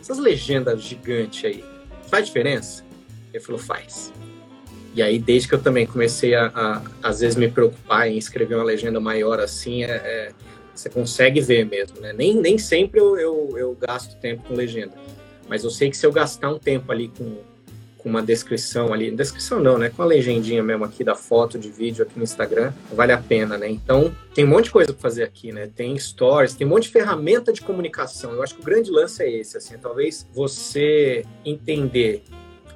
[0.00, 1.64] essas legendas gigantes aí,
[2.08, 2.84] faz diferença?
[3.32, 4.12] Ele falou, faz.
[4.94, 8.54] E aí, desde que eu também comecei a, a às vezes, me preocupar em escrever
[8.54, 10.32] uma legenda maior assim, é, é,
[10.74, 12.12] você consegue ver mesmo, né?
[12.12, 14.94] Nem, nem sempre eu, eu, eu gasto tempo com legenda
[15.48, 17.38] mas eu sei que se eu gastar um tempo ali com,
[18.08, 19.90] com uma descrição ali, descrição não, né?
[19.90, 23.58] Com a legendinha mesmo aqui da foto, de vídeo aqui no Instagram, vale a pena,
[23.58, 23.68] né?
[23.68, 25.68] Então, tem um monte de coisa para fazer aqui, né?
[25.76, 28.32] Tem stories, tem um monte de ferramenta de comunicação.
[28.32, 32.22] Eu acho que o grande lance é esse, assim, talvez você entender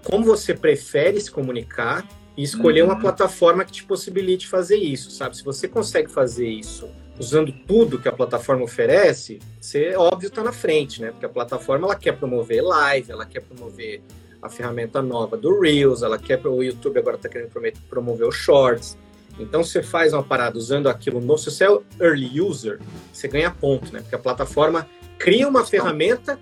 [0.05, 2.89] como você prefere se comunicar e escolher uhum.
[2.89, 5.37] uma plataforma que te possibilite fazer isso, sabe?
[5.37, 10.53] Se você consegue fazer isso usando tudo que a plataforma oferece, você, óbvio, está na
[10.53, 11.11] frente, né?
[11.11, 14.03] Porque a plataforma ela quer promover live, ela quer promover
[14.43, 17.51] a ferramenta nova do Reels, ela quer o YouTube agora está querendo
[17.89, 18.99] promover os Shorts.
[19.39, 22.81] Então, você faz uma parada usando aquilo no se você é early user,
[23.13, 24.01] você ganha ponto, né?
[24.01, 24.87] Porque a plataforma
[25.19, 26.39] cria uma ferramenta,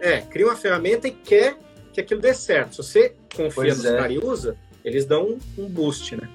[0.00, 1.58] é, cria uma ferramenta e quer
[1.92, 2.76] que aquilo dê certo.
[2.76, 3.96] Se você confia pois nos é.
[3.96, 6.28] caras e usa, eles dão um boost, né?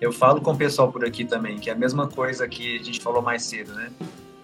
[0.00, 2.82] Eu falo com o pessoal por aqui também, que é a mesma coisa que a
[2.82, 3.90] gente falou mais cedo, né?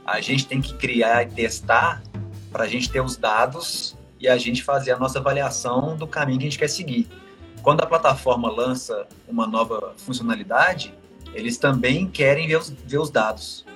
[0.04, 2.02] A gente tem que criar e testar
[2.50, 6.38] para a gente ter os dados e a gente fazer a nossa avaliação do caminho
[6.38, 7.08] que a gente quer seguir.
[7.60, 10.94] Quando a plataforma lança uma nova funcionalidade,
[11.34, 13.66] eles também querem ver os, ver os dados.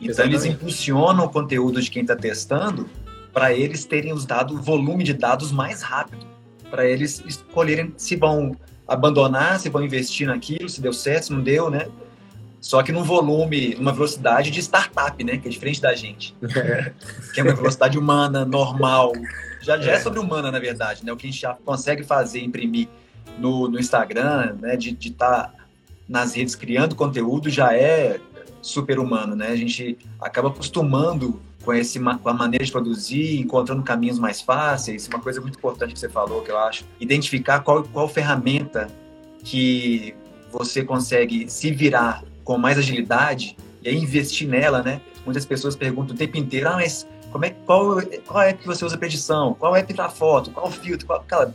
[0.00, 0.34] Então, Exatamente.
[0.34, 2.88] eles impulsionam o conteúdo de quem está testando
[3.30, 6.26] para eles terem os dados, o volume de dados mais rápido,
[6.70, 8.56] para eles escolherem se vão
[8.88, 11.88] abandonar, se vão investir naquilo, se deu certo, se não deu, né?
[12.60, 15.38] Só que num volume, numa velocidade de startup, né?
[15.38, 16.36] Que é diferente da gente.
[17.32, 19.12] que é uma velocidade humana, normal.
[19.62, 21.12] Já, já é, é sobre humana, na verdade, né?
[21.12, 22.88] O que a gente já consegue fazer, imprimir
[23.38, 24.76] no, no Instagram, né?
[24.76, 25.54] De estar tá
[26.06, 28.20] nas redes criando conteúdo já é
[28.60, 29.48] super humano, né?
[29.48, 35.08] A gente acaba acostumando com, esse, com a maneira de produzir, encontrando caminhos mais fáceis.
[35.08, 38.88] Uma coisa muito importante que você falou, que eu acho, identificar qual, qual ferramenta
[39.42, 40.14] que
[40.50, 45.00] você consegue se virar com mais agilidade e aí investir nela, né?
[45.24, 48.84] Muitas pessoas perguntam o tempo inteiro, ah, mas como é, qual, qual é que você
[48.84, 49.54] usa para edição?
[49.54, 50.50] Qual é para foto?
[50.50, 51.06] Qual filtro?
[51.06, 51.22] Qual...
[51.22, 51.54] Cara,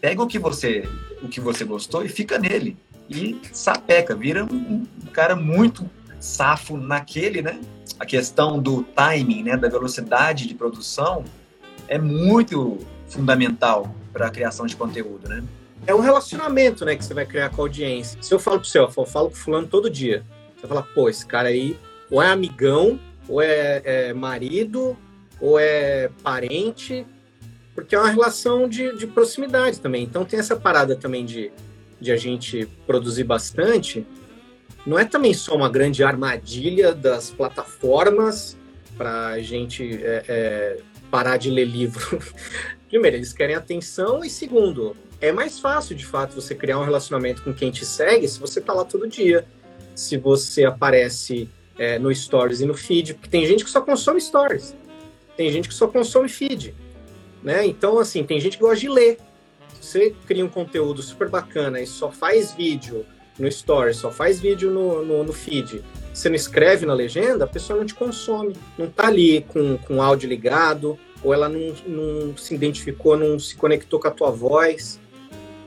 [0.00, 0.88] pega o que você
[1.22, 2.76] o que você gostou e fica nele.
[3.08, 5.88] E sapeca, vira um, um cara muito
[6.18, 7.60] safo naquele, né?
[8.00, 11.22] a questão do timing, né, da velocidade de produção,
[11.86, 15.44] é muito fundamental para a criação de conteúdo, né?
[15.90, 18.22] É um relacionamento, né, que você vai criar com a audiência.
[18.22, 20.24] Se eu falo para você, eu falo com fulano todo dia,
[20.56, 21.76] você fala, pô, esse cara aí
[22.08, 24.96] ou é amigão, ou é, é marido,
[25.40, 27.04] ou é parente,
[27.74, 30.04] porque é uma relação de, de proximidade também.
[30.04, 31.50] Então tem essa parada também de,
[32.00, 34.06] de a gente produzir bastante,
[34.86, 38.56] não é também só uma grande armadilha das plataformas
[38.96, 40.78] para a gente é, é,
[41.10, 42.22] parar de ler livro?
[42.88, 47.42] Primeiro, eles querem atenção, e segundo, é mais fácil de fato você criar um relacionamento
[47.42, 49.46] com quem te segue se você está lá todo dia,
[49.94, 54.20] se você aparece é, no Stories e no feed, porque tem gente que só consome
[54.20, 54.74] Stories,
[55.36, 56.74] tem gente que só consome feed,
[57.42, 57.66] né?
[57.66, 59.18] Então, assim, tem gente que gosta de ler.
[59.80, 63.06] Se você cria um conteúdo super bacana e só faz vídeo
[63.38, 67.48] no Story, só faz vídeo no, no, no, feed, você não escreve na legenda, a
[67.48, 68.54] pessoa não te consome.
[68.76, 73.56] Não tá ali com, com áudio ligado, ou ela não, não se identificou, não se
[73.56, 74.99] conectou com a tua voz,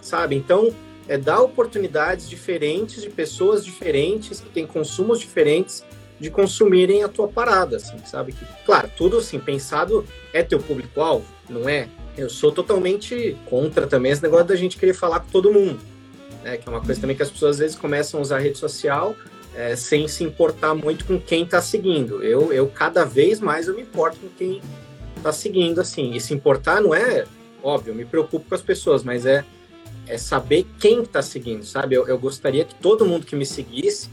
[0.03, 0.35] sabe?
[0.35, 0.73] Então,
[1.07, 5.83] é dar oportunidades diferentes de pessoas diferentes, que têm consumos diferentes,
[6.19, 8.31] de consumirem a tua parada, assim, sabe?
[8.31, 11.89] Que, claro, tudo assim, pensado é teu público-alvo, não é?
[12.15, 15.79] Eu sou totalmente contra também esse negócio da gente querer falar com todo mundo
[16.43, 16.57] né?
[16.57, 18.57] Que é uma coisa também que as pessoas às vezes começam a usar a rede
[18.57, 19.15] social
[19.55, 22.21] é, sem se importar muito com quem está seguindo.
[22.21, 24.61] Eu, eu, cada vez mais, eu me importo com quem
[25.15, 26.11] está seguindo, assim.
[26.13, 27.25] E se importar não é,
[27.61, 29.45] óbvio, me preocupo com as pessoas, mas é,
[30.07, 31.95] é saber quem está seguindo, sabe?
[31.95, 34.09] Eu, eu gostaria que todo mundo que me seguisse,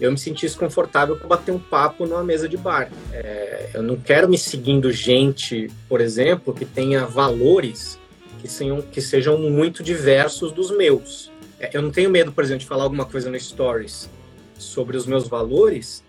[0.00, 2.90] eu me sentisse confortável para bater um papo numa mesa de bar.
[3.12, 7.98] É, eu não quero me seguindo gente, por exemplo, que tenha valores
[8.40, 11.30] que sejam, que sejam muito diversos dos meus.
[11.60, 14.10] É, eu não tenho medo, por exemplo, de falar alguma coisa no Stories
[14.58, 16.02] sobre os meus valores,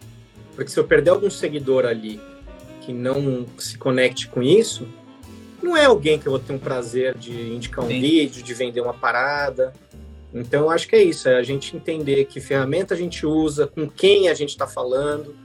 [0.56, 2.20] porque se eu perder algum seguidor ali
[2.82, 4.88] que não se conecte com isso,
[5.66, 8.00] não é alguém que eu vou ter um prazer de indicar um Sim.
[8.00, 9.74] vídeo, de vender uma parada.
[10.32, 13.66] Então, eu acho que é isso, é a gente entender que ferramenta a gente usa,
[13.66, 15.36] com quem a gente está falando.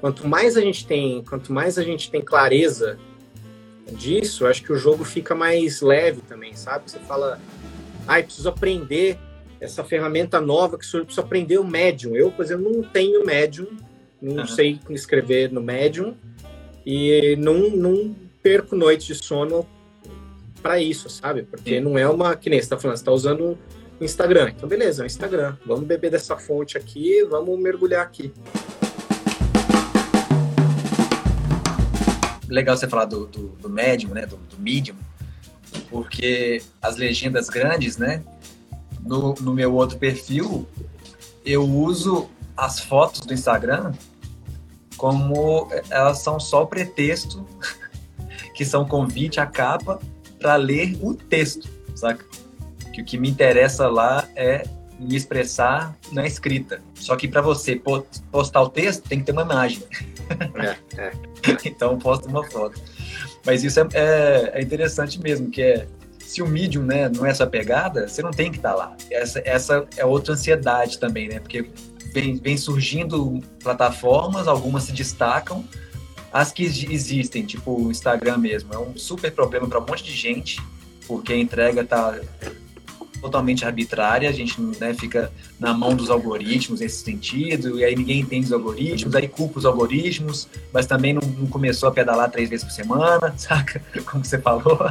[0.00, 2.98] Quanto mais a gente tem, quanto mais a gente tem clareza
[3.92, 6.90] disso, acho que o jogo fica mais leve também, sabe?
[6.90, 7.40] Você fala,
[8.06, 9.18] ai, ah, preciso aprender
[9.60, 12.14] essa ferramenta nova que o senhor precisa aprender o Medium.
[12.14, 13.68] Eu, por exemplo, não tenho Medium,
[14.20, 14.46] não uhum.
[14.46, 16.14] sei escrever no Medium
[16.84, 19.66] e não, não perco noites de sono
[20.60, 21.42] para isso, sabe?
[21.42, 21.80] Porque Sim.
[21.80, 22.36] não é uma.
[22.36, 23.58] Que nem você está falando, você está usando
[24.00, 24.50] o Instagram.
[24.50, 25.56] Então, beleza, é o Instagram.
[25.64, 28.32] Vamos beber dessa fonte aqui, vamos mergulhar aqui.
[32.48, 34.26] Legal você falar do, do, do Medium, né?
[34.26, 34.96] Do, do Medium,
[35.88, 38.22] porque as legendas grandes, né?
[39.04, 40.66] no, no meu outro perfil,
[41.44, 43.92] eu uso as fotos do Instagram
[44.96, 47.44] como elas são só pretexto,
[48.54, 49.98] que são convite à capa
[50.38, 52.24] para ler o texto, saca?
[52.92, 54.64] Que o que me interessa lá é
[54.98, 56.80] me expressar na escrita.
[56.94, 57.80] Só que para você
[58.30, 59.82] postar o texto tem que ter uma imagem.
[60.54, 61.12] É, é.
[61.64, 62.80] então posta uma foto.
[63.44, 65.86] Mas isso é, é, é interessante mesmo, que é
[66.18, 68.96] se o Medium né, não é essa pegada, você não tem que estar tá lá.
[69.10, 71.40] Essa, essa é outra ansiedade também, né?
[71.40, 71.68] Porque
[72.14, 75.64] vem, vem surgindo plataformas, algumas se destacam,
[76.32, 80.12] as que existem, tipo o Instagram mesmo, é um super problema para um monte de
[80.12, 80.60] gente,
[81.06, 82.18] porque a entrega tá
[83.20, 88.20] totalmente arbitrária, a gente né, fica na mão dos algoritmos nesse sentido, e aí ninguém
[88.20, 92.50] entende os algoritmos, aí culpa os algoritmos, mas também não, não começou a pedalar três
[92.50, 93.80] vezes por semana, saca?
[94.10, 94.90] Como você falou.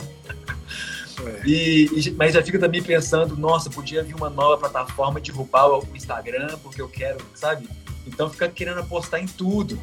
[1.26, 1.42] É.
[1.46, 5.86] E, mas já fica também pensando, nossa, podia vir uma nova plataforma de derrubar o
[5.94, 7.68] Instagram, porque eu quero, sabe?
[8.08, 9.78] Então fica querendo apostar em tudo.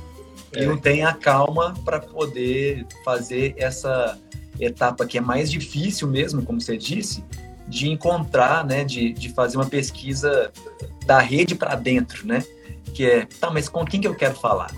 [0.54, 0.62] É.
[0.62, 4.18] E não tem a calma para poder fazer essa
[4.58, 7.24] etapa que é mais difícil mesmo, como você disse,
[7.66, 10.50] de encontrar, né, de, de fazer uma pesquisa
[11.06, 12.44] da rede para dentro, né?
[12.94, 14.70] Que é, tá, mas com quem que eu quero falar?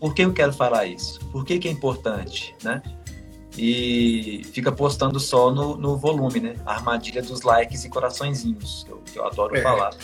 [0.00, 1.20] Por que eu quero falar isso?
[1.30, 2.82] Por que, que é importante, né?
[3.56, 6.56] e fica postando só no, no volume, né?
[6.64, 9.62] A armadilha dos likes e coraçõezinhos, que eu, que eu adoro é.
[9.62, 9.94] falar.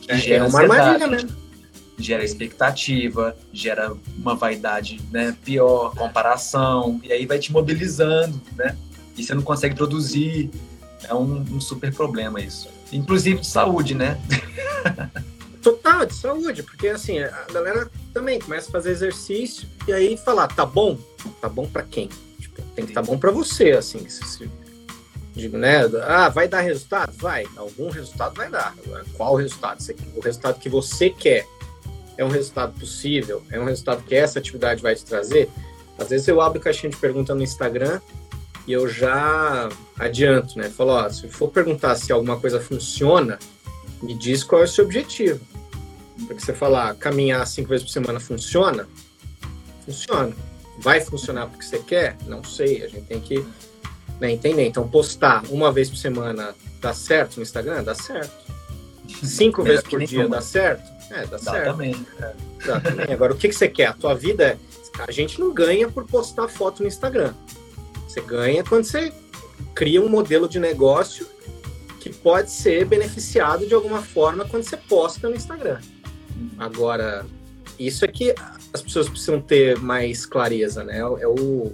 [0.00, 1.47] Que é, é uma armadilha mesmo.
[1.98, 8.76] Gera expectativa, gera uma vaidade né, pior, comparação, e aí vai te mobilizando, né?
[9.16, 10.50] E você não consegue produzir.
[11.04, 12.68] É um, um super problema isso.
[12.92, 14.20] Inclusive de saúde, né?
[15.60, 20.46] Total, de saúde, porque assim, a galera também começa a fazer exercício e aí falar,
[20.48, 20.96] tá bom?
[21.40, 22.08] Tá bom para quem?
[22.74, 24.08] tem que tá bom para você, assim.
[24.08, 24.50] Se, se,
[25.34, 25.80] digo, né?
[26.06, 27.12] Ah, vai dar resultado?
[27.16, 27.44] Vai.
[27.56, 28.74] Algum resultado vai dar.
[29.16, 29.84] Qual resultado?
[30.14, 31.46] O resultado que você quer
[32.18, 33.42] é um resultado possível?
[33.50, 35.48] É um resultado que essa atividade vai te trazer?
[35.96, 38.00] Às vezes eu abro caixinha de pergunta no Instagram
[38.66, 40.68] e eu já adianto, né?
[40.68, 43.38] Falo, ó, se for perguntar se alguma coisa funciona,
[44.02, 45.40] me diz qual é o seu objetivo.
[46.26, 48.88] Porque você falar caminhar cinco vezes por semana funciona?
[49.84, 50.34] Funciona.
[50.80, 52.16] Vai funcionar porque você quer?
[52.26, 53.44] Não sei, a gente tem que
[54.20, 54.66] né, entender.
[54.66, 57.84] Então, postar uma vez por semana dá certo no Instagram?
[57.84, 58.32] Dá certo.
[59.22, 60.97] Cinco vezes por dia dá certo?
[61.10, 61.70] É, dá, dá certo.
[61.72, 62.06] Também.
[62.20, 62.32] É.
[62.66, 63.12] Dá também.
[63.12, 63.86] Agora, o que, que você quer?
[63.86, 64.58] A tua vida é.
[65.06, 67.32] A gente não ganha por postar foto no Instagram.
[68.06, 69.12] Você ganha quando você
[69.74, 71.26] cria um modelo de negócio
[72.00, 75.78] que pode ser beneficiado de alguma forma quando você posta no Instagram.
[76.58, 77.24] Agora,
[77.78, 78.34] isso é que
[78.72, 80.98] as pessoas precisam ter mais clareza, né?
[80.98, 81.72] É o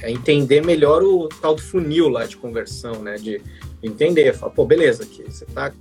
[0.00, 3.14] é entender melhor o tal do funil lá de conversão, né?
[3.14, 3.40] De
[3.82, 5.72] entender, falar, pô, beleza, aqui você tá.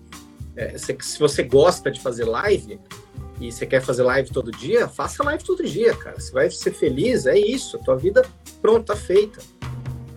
[0.55, 2.79] É, se, se você gosta de fazer live
[3.39, 6.19] e você quer fazer live todo dia, faça live todo dia, cara.
[6.19, 7.77] Você vai ser feliz, é isso.
[7.77, 8.23] A tua vida
[8.61, 9.39] pronta, tá feita.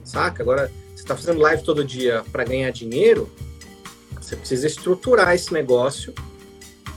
[0.05, 0.43] Saca?
[0.43, 3.31] Agora, você tá fazendo live todo dia para ganhar dinheiro,
[4.21, 6.15] você precisa estruturar esse negócio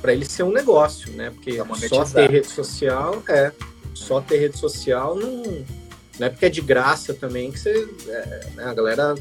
[0.01, 1.31] para ele ser um negócio, né?
[1.31, 3.51] Porque só ter rede social é
[3.93, 5.43] só ter rede social não,
[6.17, 8.63] não é porque é de graça também que você é, né?
[8.63, 9.15] a galera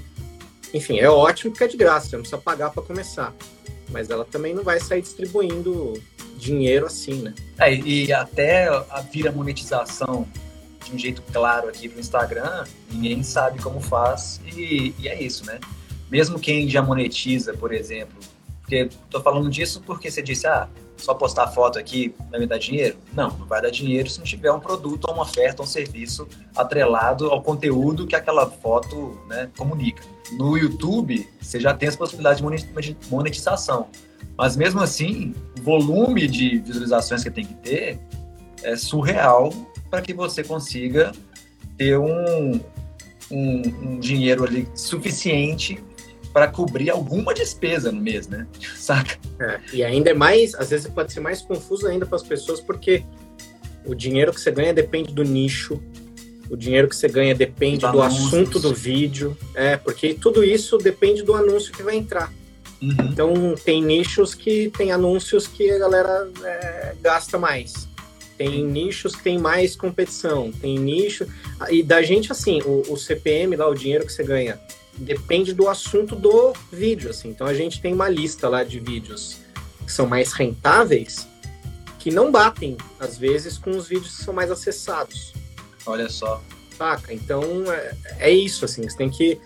[0.72, 3.34] enfim é ótimo porque é de graça você não precisa pagar para começar
[3.90, 5.94] mas ela também não vai sair distribuindo
[6.36, 7.34] dinheiro assim, né?
[7.58, 10.26] É, e até a vira monetização
[10.84, 15.44] de um jeito claro aqui no Instagram, ninguém sabe como faz e, e é isso,
[15.44, 15.58] né?
[16.10, 18.16] Mesmo quem já monetiza, por exemplo,
[18.60, 20.68] porque tô falando disso porque você disse, ah,
[20.98, 22.96] só postar foto aqui vai me dar dinheiro?
[23.12, 27.30] Não, não vai dar dinheiro se não tiver um produto uma oferta, um serviço atrelado
[27.30, 30.02] ao conteúdo que aquela foto né, comunica.
[30.32, 33.88] No YouTube, você já tem as possibilidades de monetização.
[34.36, 37.98] Mas mesmo assim, o volume de visualizações que tem que ter
[38.62, 39.52] é surreal
[39.90, 41.12] para que você consiga
[41.76, 42.60] ter um,
[43.30, 45.82] um, um dinheiro ali suficiente
[46.38, 48.46] para cobrir alguma despesa no mês, né?
[48.76, 49.18] Saca?
[49.40, 52.60] É, e ainda é mais, às vezes pode ser mais confuso ainda para as pessoas,
[52.60, 53.02] porque
[53.84, 55.82] o dinheiro que você ganha depende do nicho,
[56.48, 61.24] o dinheiro que você ganha depende do assunto do vídeo, é, porque tudo isso depende
[61.24, 62.32] do anúncio que vai entrar.
[62.80, 62.94] Uhum.
[63.10, 67.88] Então, tem nichos que tem anúncios que a galera é, gasta mais.
[68.36, 70.52] Tem nichos que tem mais competição.
[70.52, 71.26] Tem nicho.
[71.68, 74.60] E da gente, assim, o, o CPM lá, o dinheiro que você ganha,
[74.98, 77.30] depende do assunto do vídeo, assim.
[77.30, 79.38] Então, a gente tem uma lista lá de vídeos
[79.84, 81.26] que são mais rentáveis
[81.98, 85.32] que não batem, às vezes, com os vídeos que são mais acessados.
[85.84, 86.42] Olha só.
[86.76, 87.12] Saca?
[87.12, 87.42] Então,
[87.72, 88.82] é, é isso, assim.
[88.82, 89.40] Você tem que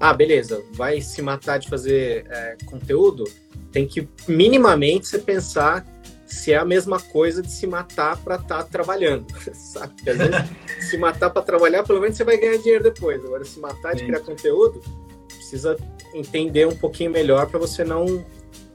[0.00, 3.24] ah, beleza, vai se matar de fazer é, conteúdo,
[3.72, 5.86] tem que minimamente você pensar
[6.34, 9.94] se é a mesma coisa de se matar para estar tá trabalhando, sabe?
[9.94, 13.24] Porque às vezes, se matar para trabalhar, pelo menos você vai ganhar dinheiro depois.
[13.24, 14.82] Agora, se matar de criar conteúdo,
[15.28, 15.76] precisa
[16.12, 18.24] entender um pouquinho melhor para você não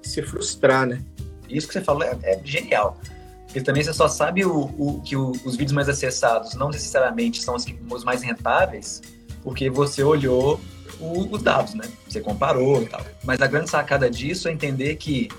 [0.01, 1.01] se frustrar, né?
[1.49, 2.97] Isso que você falou é, é genial.
[3.45, 7.41] Porque também você só sabe o, o que o, os vídeos mais acessados não necessariamente
[7.41, 9.01] são os, os mais rentáveis,
[9.43, 10.61] porque você olhou
[10.99, 11.85] os dados, né?
[12.07, 13.01] Você comparou e tal.
[13.23, 15.29] Mas a grande sacada disso é entender que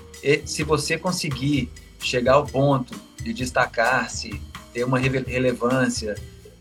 [0.45, 1.71] se você conseguir
[2.01, 4.41] chegar ao ponto de destacar-se,
[4.73, 6.15] ter uma relevância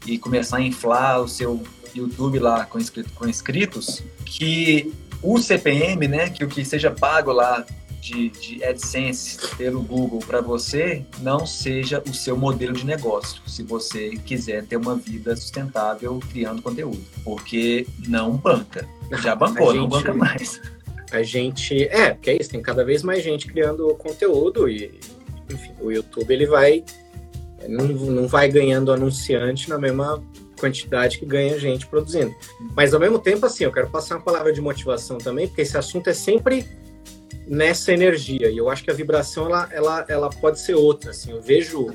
[0.07, 1.63] e começar a inflar o seu
[1.95, 2.79] YouTube lá com,
[3.15, 7.65] com inscritos, que o CPM, né, que o que seja pago lá
[8.01, 13.63] de, de AdSense pelo Google para você não seja o seu modelo de negócio, se
[13.63, 18.89] você quiser ter uma vida sustentável criando conteúdo, porque não banca.
[19.23, 20.61] Já bancou, gente, não banca mais.
[21.13, 21.85] A gente.
[21.89, 24.99] É, porque é isso, tem cada vez mais gente criando conteúdo e,
[25.53, 26.85] enfim, o YouTube ele vai.
[27.69, 30.23] Não, não vai ganhando anunciante na mesma
[30.59, 32.35] quantidade que ganha gente produzindo.
[32.77, 35.77] Mas ao mesmo tempo, assim, eu quero passar uma palavra de motivação também, porque esse
[35.77, 36.67] assunto é sempre
[37.47, 38.51] nessa energia.
[38.51, 41.11] E eu acho que a vibração ela, ela, ela pode ser outra.
[41.11, 41.91] Assim, eu vejo,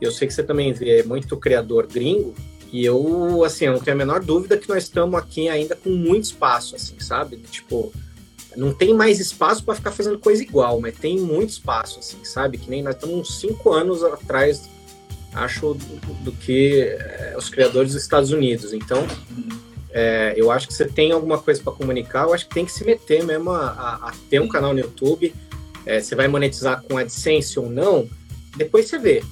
[0.00, 2.34] eu sei que você também vê muito criador gringo.
[2.72, 5.90] E eu, assim, eu não tenho a menor dúvida que nós estamos aqui ainda com
[5.90, 7.36] muito espaço, assim, sabe?
[7.36, 7.92] Tipo,
[8.56, 12.58] não tem mais espaço para ficar fazendo coisa igual, mas tem muito espaço, assim, sabe?
[12.58, 14.68] Que nem nós estamos uns cinco anos atrás,
[15.32, 18.72] acho, do, do que é, os criadores dos Estados Unidos.
[18.72, 19.06] Então,
[19.90, 22.72] é, eu acho que você tem alguma coisa para comunicar, eu acho que tem que
[22.72, 25.34] se meter mesmo a, a, a ter um canal no YouTube.
[25.86, 28.08] É, você vai monetizar com AdSense ou não,
[28.56, 29.22] depois você vê.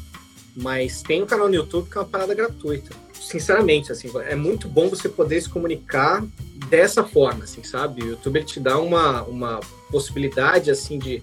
[0.55, 2.95] Mas tem um canal no YouTube que é uma parada gratuita.
[3.23, 6.25] Sinceramente, assim, é muito bom você poder se comunicar
[6.69, 8.03] dessa forma, assim, sabe?
[8.03, 9.61] O YouTube te dá uma, uma
[9.91, 11.23] possibilidade, assim, de,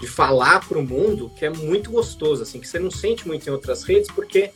[0.00, 3.46] de falar para o mundo que é muito gostoso, assim, que você não sente muito
[3.46, 4.50] em outras redes, porque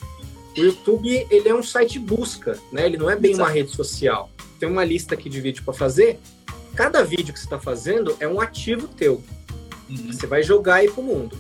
[0.57, 2.87] o YouTube, ele é um site de busca, né?
[2.87, 3.49] Ele não é bem Exato.
[3.49, 4.31] uma rede social.
[4.59, 6.19] Tem uma lista aqui de vídeo para fazer.
[6.75, 9.23] Cada vídeo que você está fazendo é um ativo teu.
[9.89, 10.13] Uhum.
[10.13, 11.37] Você vai jogar aí pro mundo.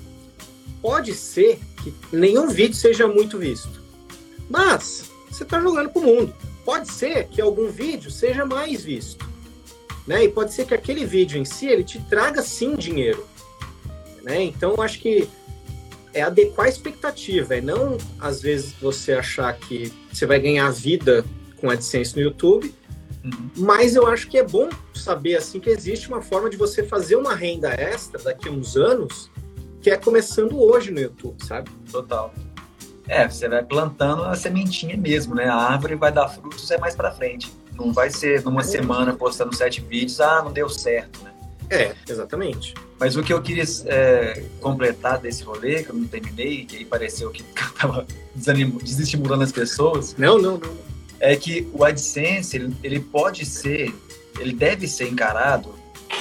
[0.80, 3.82] Pode ser que nenhum vídeo seja muito visto.
[4.48, 6.34] Mas você está jogando pro mundo.
[6.64, 9.26] Pode ser que algum vídeo seja mais visto.
[10.06, 10.24] Né?
[10.24, 13.26] E pode ser que aquele vídeo em si ele te traga sim dinheiro.
[14.22, 14.42] Né?
[14.42, 15.28] Então acho que
[16.12, 21.24] é adequar a expectativa, é não, às vezes, você achar que você vai ganhar vida
[21.56, 22.74] com AdSense no YouTube,
[23.24, 23.50] uhum.
[23.56, 27.16] mas eu acho que é bom saber, assim, que existe uma forma de você fazer
[27.16, 29.30] uma renda extra daqui a uns anos,
[29.80, 31.70] que é começando hoje no YouTube, sabe?
[31.90, 32.32] Total.
[33.08, 35.48] É, você vai plantando a sementinha mesmo, né?
[35.48, 37.50] A árvore vai dar frutos é mais para frente.
[37.74, 38.64] Não vai ser numa é.
[38.64, 41.32] semana postando sete vídeos, ah, não deu certo, né?
[41.70, 42.74] É, exatamente.
[42.98, 46.84] Mas o que eu queria é, completar desse rolê, que eu não terminei, que aí
[46.84, 50.14] pareceu que estava desestimulando as pessoas.
[50.18, 50.88] Não, não, não.
[51.20, 53.94] É que o AdSense, ele, ele pode ser,
[54.38, 55.74] ele deve ser encarado,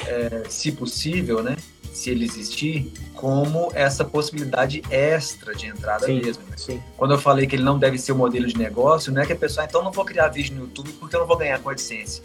[0.06, 1.56] é, se possível, né?
[1.98, 6.44] Se ele existir, como essa possibilidade extra de entrada sim, mesmo.
[6.50, 6.58] Né?
[6.58, 6.84] Sim.
[6.96, 9.26] Quando eu falei que ele não deve ser o um modelo de negócio, não é
[9.26, 11.60] que a pessoa, então não vou criar vídeo no YouTube porque eu não vou ganhar
[11.60, 12.22] com AdSense.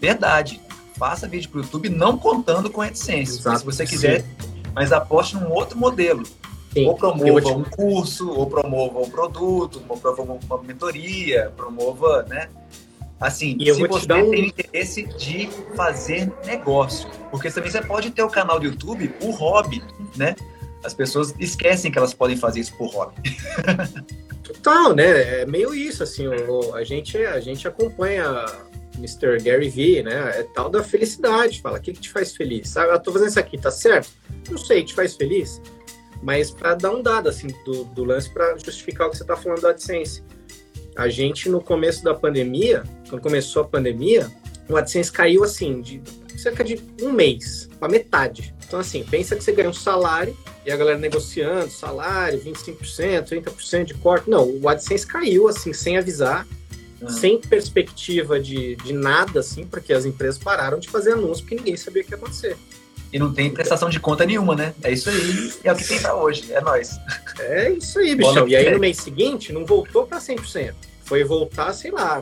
[0.00, 0.60] Verdade
[0.96, 3.38] faça vídeo para o YouTube não contando com AdSense.
[3.38, 4.62] Exato, se você quiser, sim.
[4.74, 6.24] mas aposte num outro modelo.
[6.72, 6.86] Sim.
[6.86, 7.52] Ou promova te...
[7.52, 12.48] um curso, ou promova um produto, ou promova uma mentoria, promova, né?
[13.20, 14.30] Assim, e se você um...
[14.30, 17.08] tem interesse de fazer negócio.
[17.30, 19.82] Porque também você pode ter o canal do YouTube por hobby,
[20.16, 20.34] né?
[20.84, 23.14] As pessoas esquecem que elas podem fazer isso por hobby.
[24.44, 25.42] Total, né?
[25.42, 28.44] É meio isso, assim, o, a, gente, a gente acompanha
[28.98, 29.42] Mr.
[29.42, 30.40] Gary Vee, né?
[30.40, 31.62] É tal da felicidade.
[31.62, 32.68] Fala, o que, que te faz feliz?
[32.68, 34.10] Sabe, eu tô fazendo isso aqui, tá certo?
[34.50, 35.62] Não sei, te faz feliz?
[36.22, 39.36] Mas para dar um dado, assim, do, do lance para justificar o que você tá
[39.36, 40.22] falando da AdSense.
[40.96, 44.30] A gente, no começo da pandemia, quando começou a pandemia,
[44.68, 46.02] o AdSense caiu, assim, de
[46.36, 48.54] cerca de um mês, para metade.
[48.66, 53.84] Então, assim, pensa que você ganha um salário e a galera negociando salário, 25%, 30%
[53.84, 54.28] de corte.
[54.28, 56.46] Não, o AdSense caiu, assim, sem avisar,
[57.00, 57.08] uhum.
[57.08, 61.76] sem perspectiva de, de nada, assim, porque as empresas pararam de fazer anúncio porque ninguém
[61.76, 62.56] sabia o que ia acontecer.
[63.14, 64.74] E não tem prestação de conta nenhuma, né?
[64.82, 66.98] É isso aí, é o que tem pra hoje, é nós.
[67.38, 68.48] É isso aí, bichão.
[68.48, 70.74] E aí no mês seguinte não voltou para 100%.
[71.04, 72.20] Foi voltar, sei lá,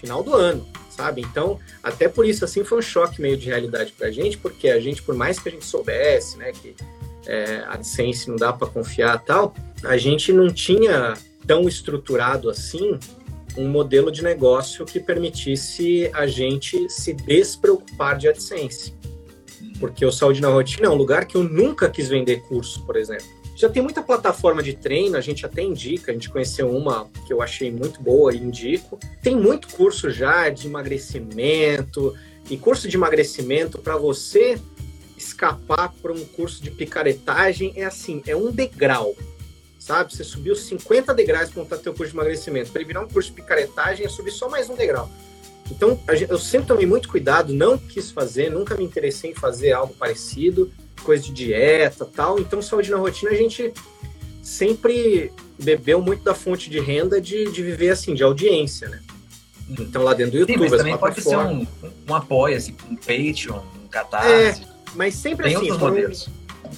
[0.00, 1.20] final do ano sabe?
[1.20, 4.80] Então, até por isso, assim, foi um choque meio de realidade pra gente, porque a
[4.80, 6.74] gente, por mais que a gente soubesse, né, que
[7.24, 9.54] é, a AdSense não dá para confiar tal,
[9.84, 11.14] a gente não tinha
[11.46, 12.98] tão estruturado assim
[13.56, 18.97] um modelo de negócio que permitisse a gente se despreocupar de AdSense.
[19.78, 22.96] Porque o Saúde na Rotina é um lugar que eu nunca quis vender curso, por
[22.96, 23.26] exemplo.
[23.56, 27.32] Já tem muita plataforma de treino, a gente até indica, a gente conheceu uma que
[27.32, 28.98] eu achei muito boa e indico.
[29.20, 32.14] Tem muito curso já de emagrecimento,
[32.50, 34.58] e curso de emagrecimento para você
[35.16, 39.14] escapar para um curso de picaretagem é assim, é um degrau,
[39.78, 40.14] sabe?
[40.14, 42.70] Você subiu 50 degraus para montar teu curso de emagrecimento.
[42.70, 45.10] Para virar um curso de picaretagem é subir só mais um degrau.
[45.70, 45.98] Então,
[46.28, 50.70] eu sempre tomei muito cuidado, não quis fazer, nunca me interessei em fazer algo parecido
[51.02, 52.38] coisa de dieta tal.
[52.38, 53.72] Então, saúde na rotina, a gente
[54.42, 59.00] sempre bebeu muito da fonte de renda de, de viver assim, de audiência, né?
[59.68, 61.66] Então, lá dentro do YouTube, Sim, mas também pode ser um,
[62.08, 64.62] um apoio, assim, um Patreon, um Catarse.
[64.62, 66.28] É, mas sempre Tem assim, outros modelos.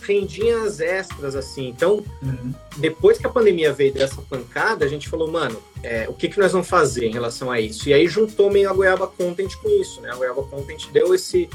[0.03, 1.69] Rendinhas extras, assim.
[1.69, 2.53] Então, uhum.
[2.77, 6.39] depois que a pandemia veio dessa pancada, a gente falou, mano, é, o que, que
[6.39, 7.89] nós vamos fazer em relação a isso?
[7.89, 10.11] E aí juntou meio a Goiaba Content com isso, né?
[10.11, 11.49] A Goiaba Content deu esse,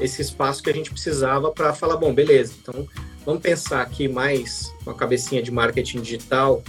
[0.00, 2.86] esse espaço que a gente precisava para falar, bom, beleza, então
[3.24, 6.62] vamos pensar aqui mais uma cabecinha de marketing digital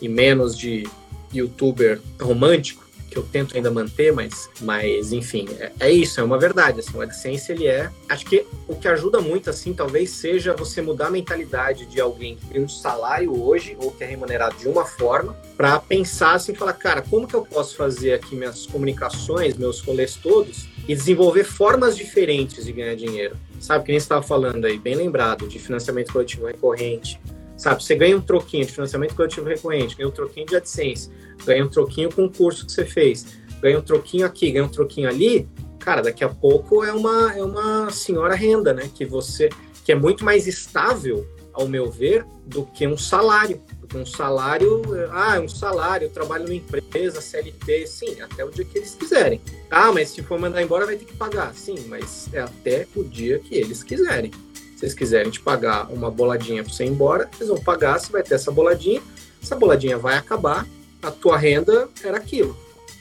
[0.00, 0.86] e menos de
[1.32, 2.83] youtuber romântico,
[3.14, 6.96] que eu tento ainda manter, mas, mas enfim, é, é isso, é uma verdade, assim,
[6.96, 11.06] o AdSense, ele é, acho que o que ajuda muito, assim, talvez seja você mudar
[11.06, 14.84] a mentalidade de alguém que tem um salário hoje, ou que é remunerado de uma
[14.84, 19.80] forma, para pensar assim, falar, cara, como que eu posso fazer aqui minhas comunicações, meus
[19.80, 23.36] rolês todos, e desenvolver formas diferentes de ganhar dinheiro.
[23.60, 27.18] Sabe, que nem estava falando aí, bem lembrado, de financiamento coletivo recorrente.
[27.56, 31.10] Sabe, você ganha um troquinho de financiamento coletivo recorrente, ganha um troquinho de AdSense,
[31.44, 34.68] ganha um troquinho com o curso que você fez, ganha um troquinho aqui, ganha um
[34.68, 35.48] troquinho ali,
[35.78, 38.90] cara, daqui a pouco é uma, é uma senhora renda, né?
[38.94, 39.48] Que você
[39.84, 43.62] que é muito mais estável, ao meu ver, do que um salário
[43.94, 48.78] um salário, ah, um salário, eu trabalho numa empresa, CLT, sim, até o dia que
[48.78, 49.40] eles quiserem.
[49.70, 53.04] Ah, mas se for mandar embora vai ter que pagar, sim, mas é até o
[53.04, 54.30] dia que eles quiserem.
[54.76, 58.10] Se eles quiserem te pagar uma boladinha para você ir embora, eles vão pagar, você
[58.10, 59.00] vai ter essa boladinha,
[59.42, 60.66] essa boladinha vai acabar,
[61.02, 62.56] a tua renda era aquilo.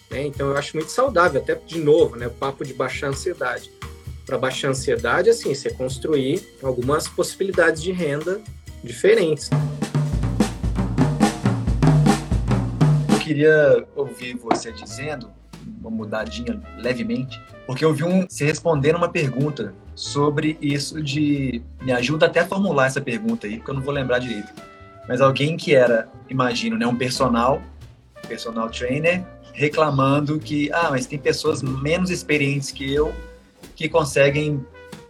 [0.09, 0.25] Né?
[0.25, 3.71] Então eu acho muito saudável, até de novo, né, o papo de baixar ansiedade.
[4.25, 8.41] Para baixar a ansiedade, assim, você construir algumas possibilidades de renda
[8.83, 9.49] diferentes.
[13.23, 15.31] queria ouvir você dizendo,
[15.79, 21.61] uma mudadinha levemente, porque eu vi um se respondendo uma pergunta sobre isso de.
[21.81, 24.53] Me ajuda até a formular essa pergunta aí, porque eu não vou lembrar direito.
[25.07, 27.61] Mas alguém que era, imagino, né, um personal,
[28.27, 29.23] personal trainer,
[29.53, 33.13] reclamando que, ah, mas tem pessoas menos experientes que eu
[33.75, 34.65] que conseguem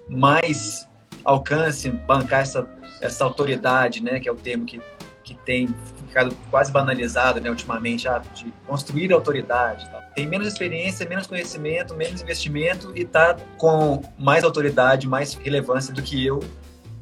[0.09, 0.87] mais
[1.23, 2.67] alcance, bancar essa,
[3.01, 4.81] essa autoridade, né, que é o termo que,
[5.23, 5.73] que tem
[6.13, 9.89] ficado quase banalizado, né, ultimamente, ah, de construir autoridade.
[9.89, 10.01] Tal.
[10.15, 16.03] Tem menos experiência, menos conhecimento, menos investimento e está com mais autoridade, mais relevância do
[16.03, 16.39] que eu.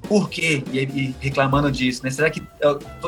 [0.08, 0.64] Por quê?
[0.72, 2.10] E, e reclamando disso, né?
[2.10, 2.42] Será que,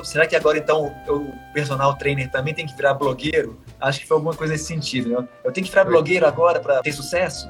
[0.03, 3.59] será que agora, então, o personal trainer também tem que virar blogueiro?
[3.79, 5.27] Acho que foi alguma coisa nesse sentido, né?
[5.43, 7.49] Eu tenho que virar blogueiro agora para ter sucesso?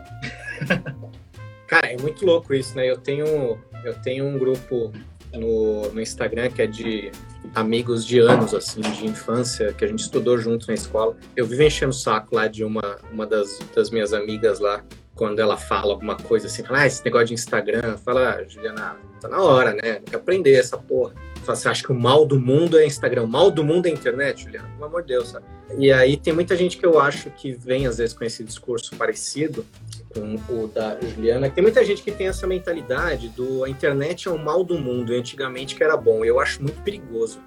[1.68, 2.90] Cara, é muito louco isso, né?
[2.90, 4.92] Eu tenho, eu tenho um grupo
[5.34, 7.12] no, no Instagram que é de
[7.56, 11.16] amigos de anos, assim, de infância, que a gente estudou junto na escola.
[11.36, 14.84] Eu vivo enchendo o saco lá de uma, uma das, das minhas amigas lá,
[15.16, 18.96] quando ela fala alguma coisa assim, fala, ah, esse negócio de Instagram, fala, ah, Juliana,
[19.22, 19.96] tá na hora, né?
[19.96, 21.14] Tem que aprender essa porra.
[21.46, 23.24] Você acha que o mal do mundo é Instagram?
[23.24, 24.70] O mal do mundo é internet, Juliana?
[24.70, 25.46] Pelo amor de Deus, sabe?
[25.78, 28.96] E aí tem muita gente que eu acho que vem, às vezes, com esse discurso
[28.96, 29.66] parecido
[30.14, 31.50] com o da Juliana.
[31.50, 35.12] Tem muita gente que tem essa mentalidade do a internet é o mal do mundo,
[35.12, 36.24] e antigamente que era bom.
[36.24, 37.40] Eu acho muito perigoso.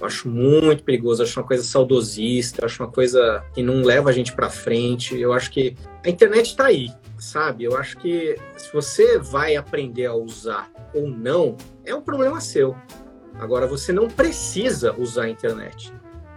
[0.00, 4.12] Eu acho muito perigoso, acho uma coisa saudosista, acho uma coisa que não leva a
[4.12, 5.18] gente para frente.
[5.18, 7.64] Eu acho que a internet está aí, sabe?
[7.64, 12.74] Eu acho que se você vai aprender a usar ou não, é um problema seu.
[13.38, 15.92] Agora, você não precisa usar a internet.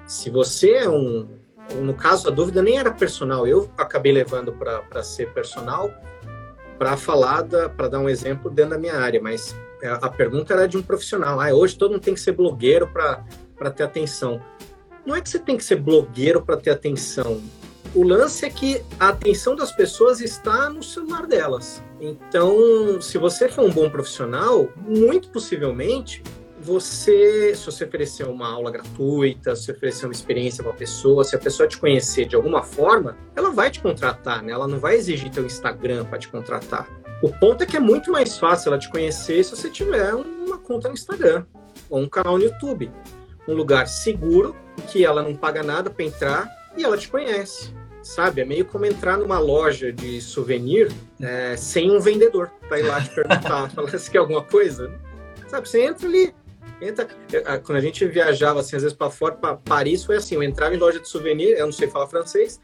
[0.05, 1.27] Se você é um.
[1.81, 5.91] No caso, a dúvida nem era personal, eu acabei levando para ser personal
[6.77, 9.55] para falar, para dar um exemplo dentro da minha área, mas
[10.01, 11.39] a pergunta era de um profissional.
[11.39, 14.41] Ah, hoje todo mundo tem que ser blogueiro para ter atenção.
[15.05, 17.41] Não é que você tem que ser blogueiro para ter atenção.
[17.93, 21.81] O lance é que a atenção das pessoas está no celular delas.
[22.01, 26.21] Então, se você for um bom profissional, muito possivelmente
[26.65, 31.35] você, se você oferecer uma aula gratuita, se oferecer uma experiência para a pessoa, se
[31.35, 34.51] a pessoa te conhecer de alguma forma, ela vai te contratar, né?
[34.51, 36.89] Ela não vai exigir teu Instagram para te contratar.
[37.21, 40.57] O ponto é que é muito mais fácil ela te conhecer se você tiver uma
[40.57, 41.45] conta no Instagram
[41.87, 42.91] ou um canal no YouTube.
[43.47, 44.55] Um lugar seguro,
[44.89, 47.71] que ela não paga nada para entrar e ela te conhece.
[48.01, 48.41] Sabe?
[48.41, 50.91] É meio como entrar numa loja de souvenir
[51.21, 54.91] é, sem um vendedor para ir lá te perguntar, falar se quer alguma coisa.
[55.47, 55.69] Sabe?
[55.69, 56.33] Você entra ali,
[56.81, 57.07] entra.
[57.63, 60.75] Quando a gente viajava, assim, às vezes para fora, para Paris, foi assim: eu entrava
[60.75, 62.59] em loja de souvenir, eu não sei falar francês,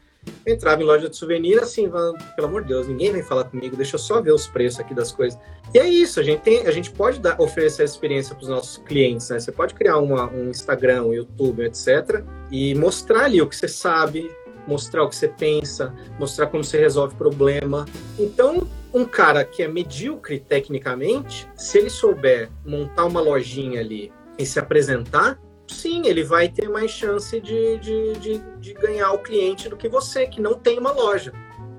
[0.46, 1.90] eu entrava em loja de souvenir, assim,
[2.36, 4.94] pelo amor de Deus, ninguém vem falar comigo, deixa eu só ver os preços aqui
[4.94, 5.38] das coisas.
[5.74, 8.78] E é isso, a gente, tem, a gente pode dar, oferecer experiência para os nossos
[8.78, 9.40] clientes, né?
[9.40, 13.68] Você pode criar uma, um Instagram, um YouTube, etc., e mostrar ali o que você
[13.68, 14.30] sabe,
[14.66, 17.84] mostrar o que você pensa, mostrar como você resolve problema.
[18.18, 24.44] Então, um cara que é medíocre tecnicamente, se ele souber montar uma lojinha ali e
[24.44, 29.68] se apresentar, sim, ele vai ter mais chance de, de, de, de ganhar o cliente
[29.68, 31.32] do que você, que não tem uma loja.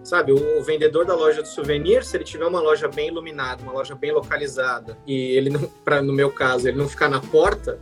[0.03, 3.71] Sabe, o, vendedor da loja de souvenir, se ele tiver uma loja bem iluminada, uma
[3.71, 7.79] loja bem localizada, e ele não, pra, no meu caso, ele não ficar na porta,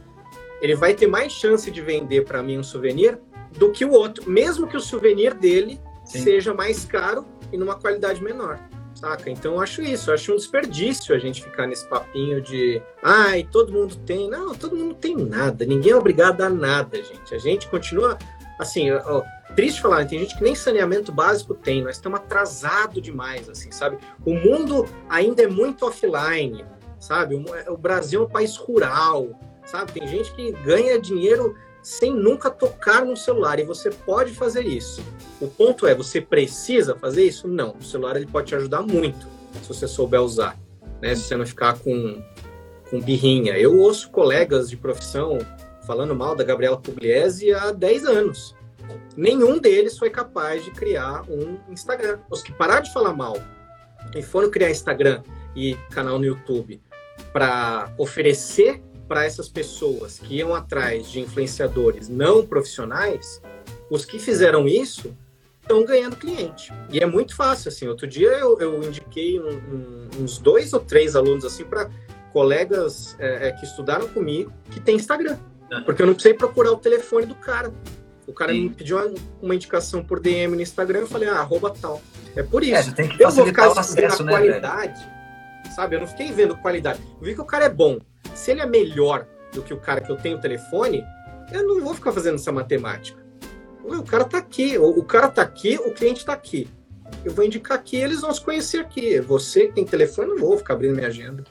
[0.62, 3.20] ele vai ter mais chance de vender para mim um souvenir
[3.58, 6.22] do que o outro, mesmo que o souvenir dele Sim.
[6.22, 8.60] seja mais caro e numa qualidade menor.
[8.94, 9.30] Saca?
[9.30, 13.48] Então eu acho isso, eu acho um desperdício a gente ficar nesse papinho de ai,
[13.50, 14.30] todo mundo tem.
[14.30, 17.34] Não, todo mundo tem nada, ninguém é obrigado a nada, gente.
[17.34, 18.18] A gente continua
[18.60, 19.24] assim, ó,
[19.56, 23.98] triste falar, tem gente que nem saneamento básico tem, nós estamos atrasados demais, assim, sabe?
[24.24, 26.64] O mundo ainda é muito offline,
[27.00, 27.36] sabe?
[27.36, 29.30] O, o Brasil é um país rural,
[29.72, 29.94] sabe?
[29.94, 35.04] Tem gente que ganha dinheiro sem nunca tocar no celular e você pode fazer isso.
[35.40, 37.48] O ponto é, você precisa fazer isso?
[37.48, 37.76] Não.
[37.80, 39.26] O celular ele pode te ajudar muito
[39.62, 40.60] se você souber usar,
[41.02, 41.16] né?
[41.16, 42.22] Se você não ficar com,
[42.90, 43.58] com birrinha.
[43.58, 45.40] Eu ouço colegas de profissão
[45.88, 48.56] falando mal da Gabriela Pugliese há 10 anos.
[49.16, 52.20] Nenhum deles foi capaz de criar um Instagram.
[52.30, 53.38] Os que pararam de falar mal
[54.16, 55.24] e foram criar Instagram
[55.56, 56.82] e canal no YouTube
[57.34, 58.82] para oferecer
[59.12, 63.42] para essas pessoas que iam atrás de influenciadores não profissionais,
[63.90, 65.14] os que fizeram isso
[65.62, 66.72] estão ganhando cliente.
[66.90, 67.90] E é muito fácil, assim.
[67.90, 71.90] Outro dia eu, eu indiquei um, um, uns dois ou três alunos, assim, para
[72.32, 75.38] colegas é, é, que estudaram comigo que tem Instagram.
[75.84, 77.70] Porque eu não precisei procurar o telefone do cara.
[78.26, 78.62] O cara Sim.
[78.62, 78.98] me pediu
[79.42, 82.02] uma, indicação por DM no Instagram, eu falei, ah, arroba tal.
[82.34, 82.94] É por isso.
[82.98, 85.76] É, eu vou ficar o acesso, né, qualidade, velho?
[85.76, 85.98] sabe?
[85.98, 87.02] Eu não fiquei vendo qualidade.
[87.20, 88.00] Eu vi que o cara é bom.
[88.34, 91.04] Se ele é melhor do que o cara que eu tenho telefone,
[91.52, 93.22] eu não vou ficar fazendo essa matemática.
[93.84, 96.68] O cara tá aqui, o cara tá aqui, o cliente tá aqui.
[97.26, 99.20] Eu vou indicar aqui, eles vão se conhecer aqui.
[99.20, 101.44] Você que tem telefone, não vou ficar abrindo minha agenda.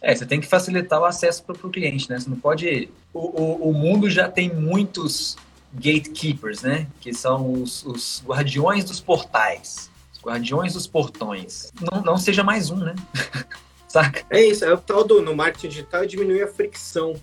[0.00, 2.18] É, você tem que facilitar o acesso para o cliente, né?
[2.18, 2.90] Você não pode.
[3.14, 5.36] O, o, o, mundo já tem muitos
[5.72, 6.88] gatekeepers, né?
[7.00, 9.91] Que são os, os guardiões dos portais.
[10.22, 11.72] Guardiões dos Portões.
[11.80, 12.94] Não, não seja mais um, né?
[13.88, 14.24] Saca?
[14.30, 17.14] É isso, é o tal do no marketing digital diminuir a fricção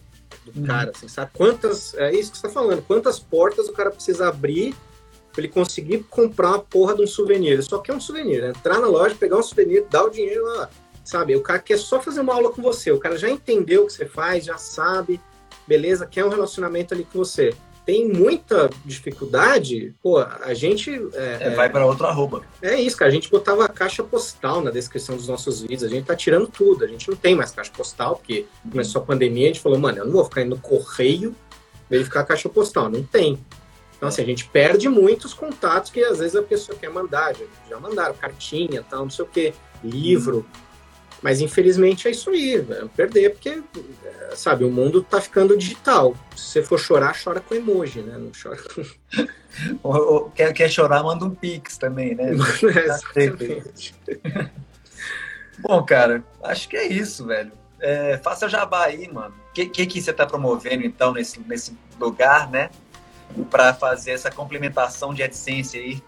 [0.46, 0.68] do uhum.
[0.68, 1.32] cara, assim, sabe?
[1.34, 4.76] Quantas, é isso que você tá falando, quantas portas o cara precisa abrir
[5.32, 7.54] para ele conseguir comprar uma porra de um souvenir.
[7.54, 8.50] Ele só quer um souvenir, né?
[8.50, 10.70] entrar na loja, pegar um souvenir, dar o dinheiro lá,
[11.04, 11.36] sabe?
[11.36, 13.94] O cara quer só fazer uma aula com você, o cara já entendeu o que
[13.94, 15.20] você faz, já sabe,
[15.68, 20.92] beleza, quer um relacionamento ali com você tem muita dificuldade, pô, a gente.
[21.14, 22.44] É, é, vai para outro arroba.
[22.62, 23.10] É isso, cara.
[23.10, 26.84] A gente botava caixa postal na descrição dos nossos vídeos, a gente tá tirando tudo.
[26.84, 29.98] A gente não tem mais caixa postal, porque começou a pandemia, a gente falou, mano,
[30.00, 31.36] eu não vou ficar indo no correio
[31.90, 32.90] verificar a caixa postal.
[32.90, 33.40] Não tem.
[33.98, 37.36] Então, assim, a gente perde muitos contatos que às vezes a pessoa quer mandar.
[37.36, 39.54] Já, já mandaram cartinha, tal, não sei o quê,
[39.84, 40.46] livro.
[41.22, 42.90] Mas infelizmente é isso aí, velho.
[42.90, 43.62] Perder, porque,
[44.36, 46.16] sabe, o mundo tá ficando digital.
[46.36, 48.18] Se você for chorar, chora com emoji, né?
[48.18, 48.84] Não chora com.
[49.84, 52.32] ou, ou, quer, quer chorar, manda um pix também, né?
[55.60, 57.52] Bom, cara, acho que é isso, velho.
[57.82, 59.36] É, faça jabá aí, mano.
[59.50, 62.70] O que, que, que você tá promovendo, então, nesse, nesse lugar, né?
[63.50, 66.02] Para fazer essa complementação de AdSense aí.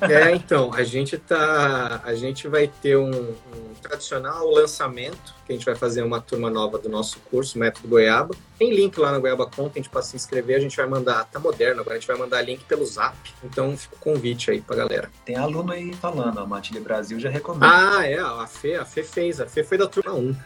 [0.00, 2.00] É, então, a gente tá.
[2.04, 6.50] A gente vai ter um, um, tradicional lançamento, que a gente vai fazer uma turma
[6.50, 8.34] nova do nosso curso, Método Goiaba.
[8.58, 11.80] Tem link lá na Goiaba Content para se inscrever, a gente vai mandar, tá moderno
[11.80, 13.16] agora, a gente vai mandar link pelo zap.
[13.42, 15.10] Então fica o convite aí pra galera.
[15.24, 17.66] Tem aluno aí falando, a Matilha Brasil já recomenda.
[17.68, 20.36] Ah, é, a Fê, a Fê fez, a Fê foi da turma 1.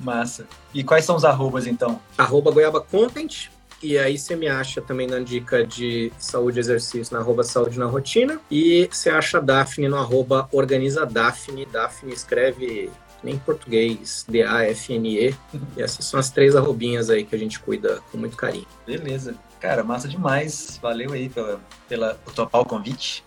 [0.00, 0.46] Massa.
[0.74, 2.00] E quais são os arrobas então?
[2.18, 3.48] Arroba Goiaba Content,
[3.82, 7.78] e aí você me acha também na dica de saúde e exercício na arroba saúde
[7.78, 8.40] na rotina.
[8.50, 11.66] E você acha a Daphne no arroba organiza Daphne.
[11.66, 12.90] Daphne escreve
[13.22, 15.34] em português, D-A-F-N-E.
[15.76, 18.66] E essas são as três arrobinhas aí que a gente cuida com muito carinho.
[18.86, 19.34] Beleza.
[19.60, 20.78] Cara, massa demais.
[20.80, 23.24] Valeu aí pela, pela, por topar o convite.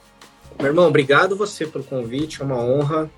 [0.58, 2.41] Meu irmão, obrigado você pelo convite.
[2.41, 3.10] É uma honra.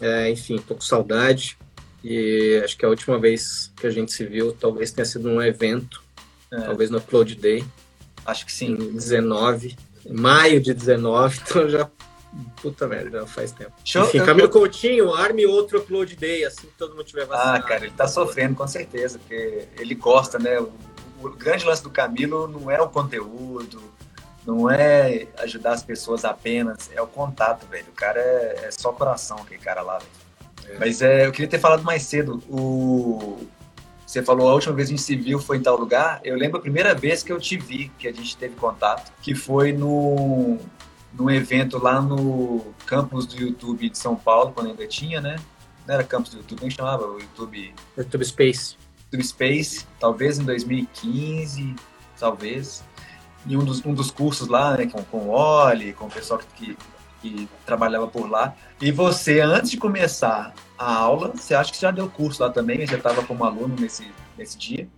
[0.00, 1.58] É, enfim, tô com saudade.
[2.02, 5.42] E acho que a última vez que a gente se viu talvez tenha sido num
[5.42, 6.07] evento
[6.52, 6.60] é.
[6.60, 7.64] Talvez no Upload Day.
[8.24, 8.72] Acho que sim.
[8.72, 9.76] Em 19.
[10.10, 11.90] Maio de 19, então já.
[12.60, 13.72] Puta merda, já faz tempo.
[13.82, 17.58] Show, Enfim, Camilo Coutinho, arme outro Upload Day, assim que todo mundo tiver vacinado.
[17.58, 20.60] Ah, cara, ele tá sofrendo com certeza, porque ele gosta, né?
[20.60, 20.70] O,
[21.22, 23.82] o grande lance do Camilo não é o conteúdo,
[24.46, 27.86] não é ajudar as pessoas apenas, é o contato, velho.
[27.88, 30.10] O cara é, é só coração, aquele cara lá, velho.
[30.68, 30.78] É.
[30.78, 32.42] Mas é, eu queria ter falado mais cedo.
[32.48, 33.46] O,
[34.08, 36.18] você falou a última vez que a gente se viu foi em tal lugar.
[36.24, 39.34] Eu lembro a primeira vez que eu te vi, que a gente teve contato, que
[39.34, 40.56] foi no,
[41.12, 45.36] num evento lá no campus do YouTube de São Paulo, quando ainda tinha, né?
[45.86, 47.74] Não era campus do YouTube, nem chamava o YouTube.
[47.98, 48.76] YouTube Space.
[49.04, 51.76] YouTube Space, talvez em 2015,
[52.18, 52.82] talvez.
[53.46, 56.40] E um dos, um dos cursos lá, né, com, com o Oli, com o pessoal
[56.56, 56.78] que,
[57.20, 58.54] que trabalhava por lá.
[58.80, 62.86] E você, antes de começar a aula, você acha que já deu curso lá também,
[62.86, 64.88] já estava como aluno nesse, nesse dia.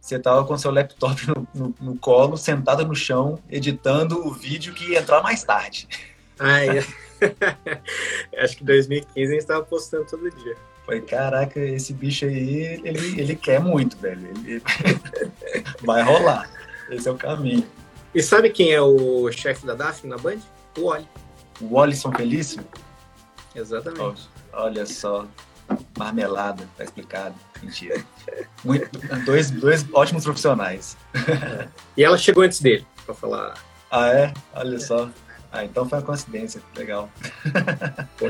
[0.00, 4.72] Você estava com seu laptop no, no, no, colo, sentada no chão, editando o vídeo
[4.72, 5.88] que ia entrar mais tarde.
[6.38, 6.84] Ah, é.
[8.42, 10.56] acho que em 2015 a gente estava postando todo dia.
[10.84, 14.28] Foi, caraca, esse bicho aí, ele, ele quer muito, velho.
[14.44, 14.62] Ele...
[15.82, 16.48] Vai rolar.
[16.88, 17.66] Esse é o caminho.
[18.14, 20.38] E sabe quem é o chefe da Daphne na Band?
[20.78, 21.08] O Wally.
[21.60, 22.64] O Wallison Felício?
[23.54, 24.28] Exatamente.
[24.56, 25.26] Olha só,
[25.98, 27.34] marmelada, tá explicado.
[27.62, 28.02] Mentira.
[28.64, 28.90] Muito,
[29.24, 30.96] dois, dois ótimos profissionais.
[31.96, 33.54] E ela chegou antes dele, pra falar.
[33.90, 34.34] Ah, é?
[34.54, 35.08] Olha só.
[35.52, 36.60] Ah, então foi uma coincidência.
[36.76, 37.08] Legal.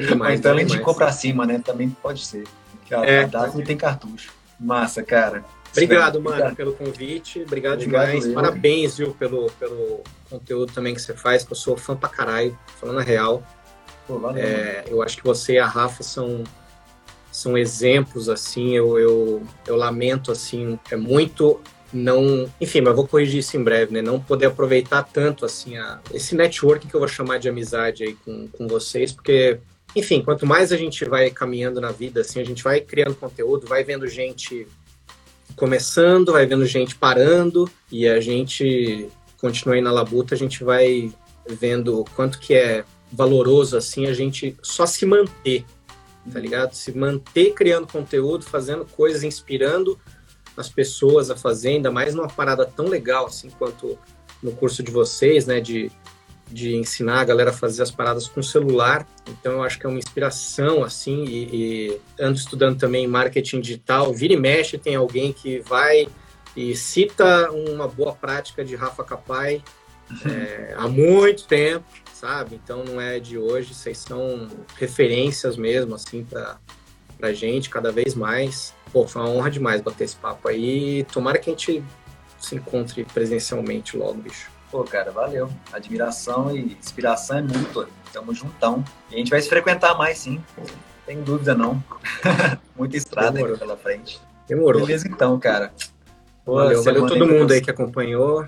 [0.07, 1.61] demais, então ela indicou pra cima, né?
[1.65, 2.45] Também pode ser.
[2.85, 4.33] Que a, é, a tem cartucho.
[4.61, 5.45] Massa, cara.
[5.73, 6.57] Obrigado, mano, obrigado.
[6.57, 7.43] pelo convite.
[7.43, 8.27] Obrigado, obrigado demais.
[8.27, 8.35] Eu.
[8.35, 12.57] Parabéns, viu, pelo, pelo conteúdo também que você faz, que eu sou fã pra caralho,
[12.81, 13.43] falando a real.
[14.07, 16.45] Pô, é, eu acho que você e a Rafa são,
[17.33, 21.61] são exemplos, assim, eu, eu, eu lamento, assim, é muito
[21.93, 24.03] não, enfim, mas vou corrigir isso em breve, né?
[24.03, 28.15] Não poder aproveitar tanto assim a, esse network que eu vou chamar de amizade aí
[28.25, 29.61] com, com vocês, porque,
[29.95, 33.67] enfim, quanto mais a gente vai caminhando na vida, assim, a gente vai criando conteúdo,
[33.67, 34.67] vai vendo gente
[35.55, 41.13] começando, vai vendo gente parando e a gente continua aí na labuta, a gente vai
[41.49, 42.85] vendo quanto que é
[43.17, 45.65] valoroso assim a gente só se manter,
[46.31, 46.75] tá ligado?
[46.75, 49.99] Se manter criando conteúdo, fazendo coisas, inspirando
[50.57, 53.99] as pessoas a fazer, ainda mais numa parada tão legal assim quanto
[54.43, 55.91] no curso de vocês, né, de,
[56.51, 59.07] de ensinar a galera a fazer as paradas com celular.
[59.29, 64.13] Então eu acho que é uma inspiração assim e, e ando estudando também marketing digital.
[64.13, 66.07] Vira e mexe tem alguém que vai
[66.55, 69.63] e cita uma boa prática de Rafa Capai
[70.25, 71.85] é, há muito tempo
[72.21, 72.59] sabe?
[72.63, 76.57] Então não é de hoje, vocês são referências mesmo, assim, pra,
[77.19, 78.75] pra gente, cada vez mais.
[78.93, 81.05] Pô, foi uma honra demais bater esse papo aí.
[81.13, 81.85] Tomara que a gente
[82.39, 84.51] se encontre presencialmente logo, bicho.
[84.71, 85.49] Pô, cara, valeu.
[85.73, 87.89] Admiração e inspiração é mútua.
[88.13, 88.85] Tamo juntão.
[89.11, 90.43] E a gente vai se frequentar mais, sim.
[91.05, 91.83] Tem dúvida, não.
[92.77, 94.21] Muita estrada aí pela frente.
[94.49, 94.87] Demorou.
[94.87, 95.73] Beleza, então, cara.
[96.45, 98.47] Pô, valeu, valeu todo mundo aí que acompanhou.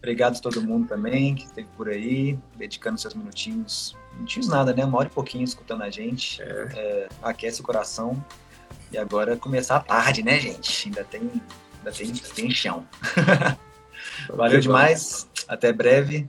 [0.00, 3.94] Obrigado a todo mundo também que esteve por aí, dedicando seus minutinhos.
[4.14, 4.82] Minutinhos nada, né?
[4.82, 6.40] Uma hora e pouquinho escutando a gente.
[6.40, 6.46] É.
[6.74, 8.24] É, aquece o coração.
[8.90, 10.88] E agora começar a tarde, né, gente?
[10.88, 12.86] Ainda tem, ainda tem, tem chão.
[14.34, 15.28] Valeu demais.
[15.46, 16.26] Até breve.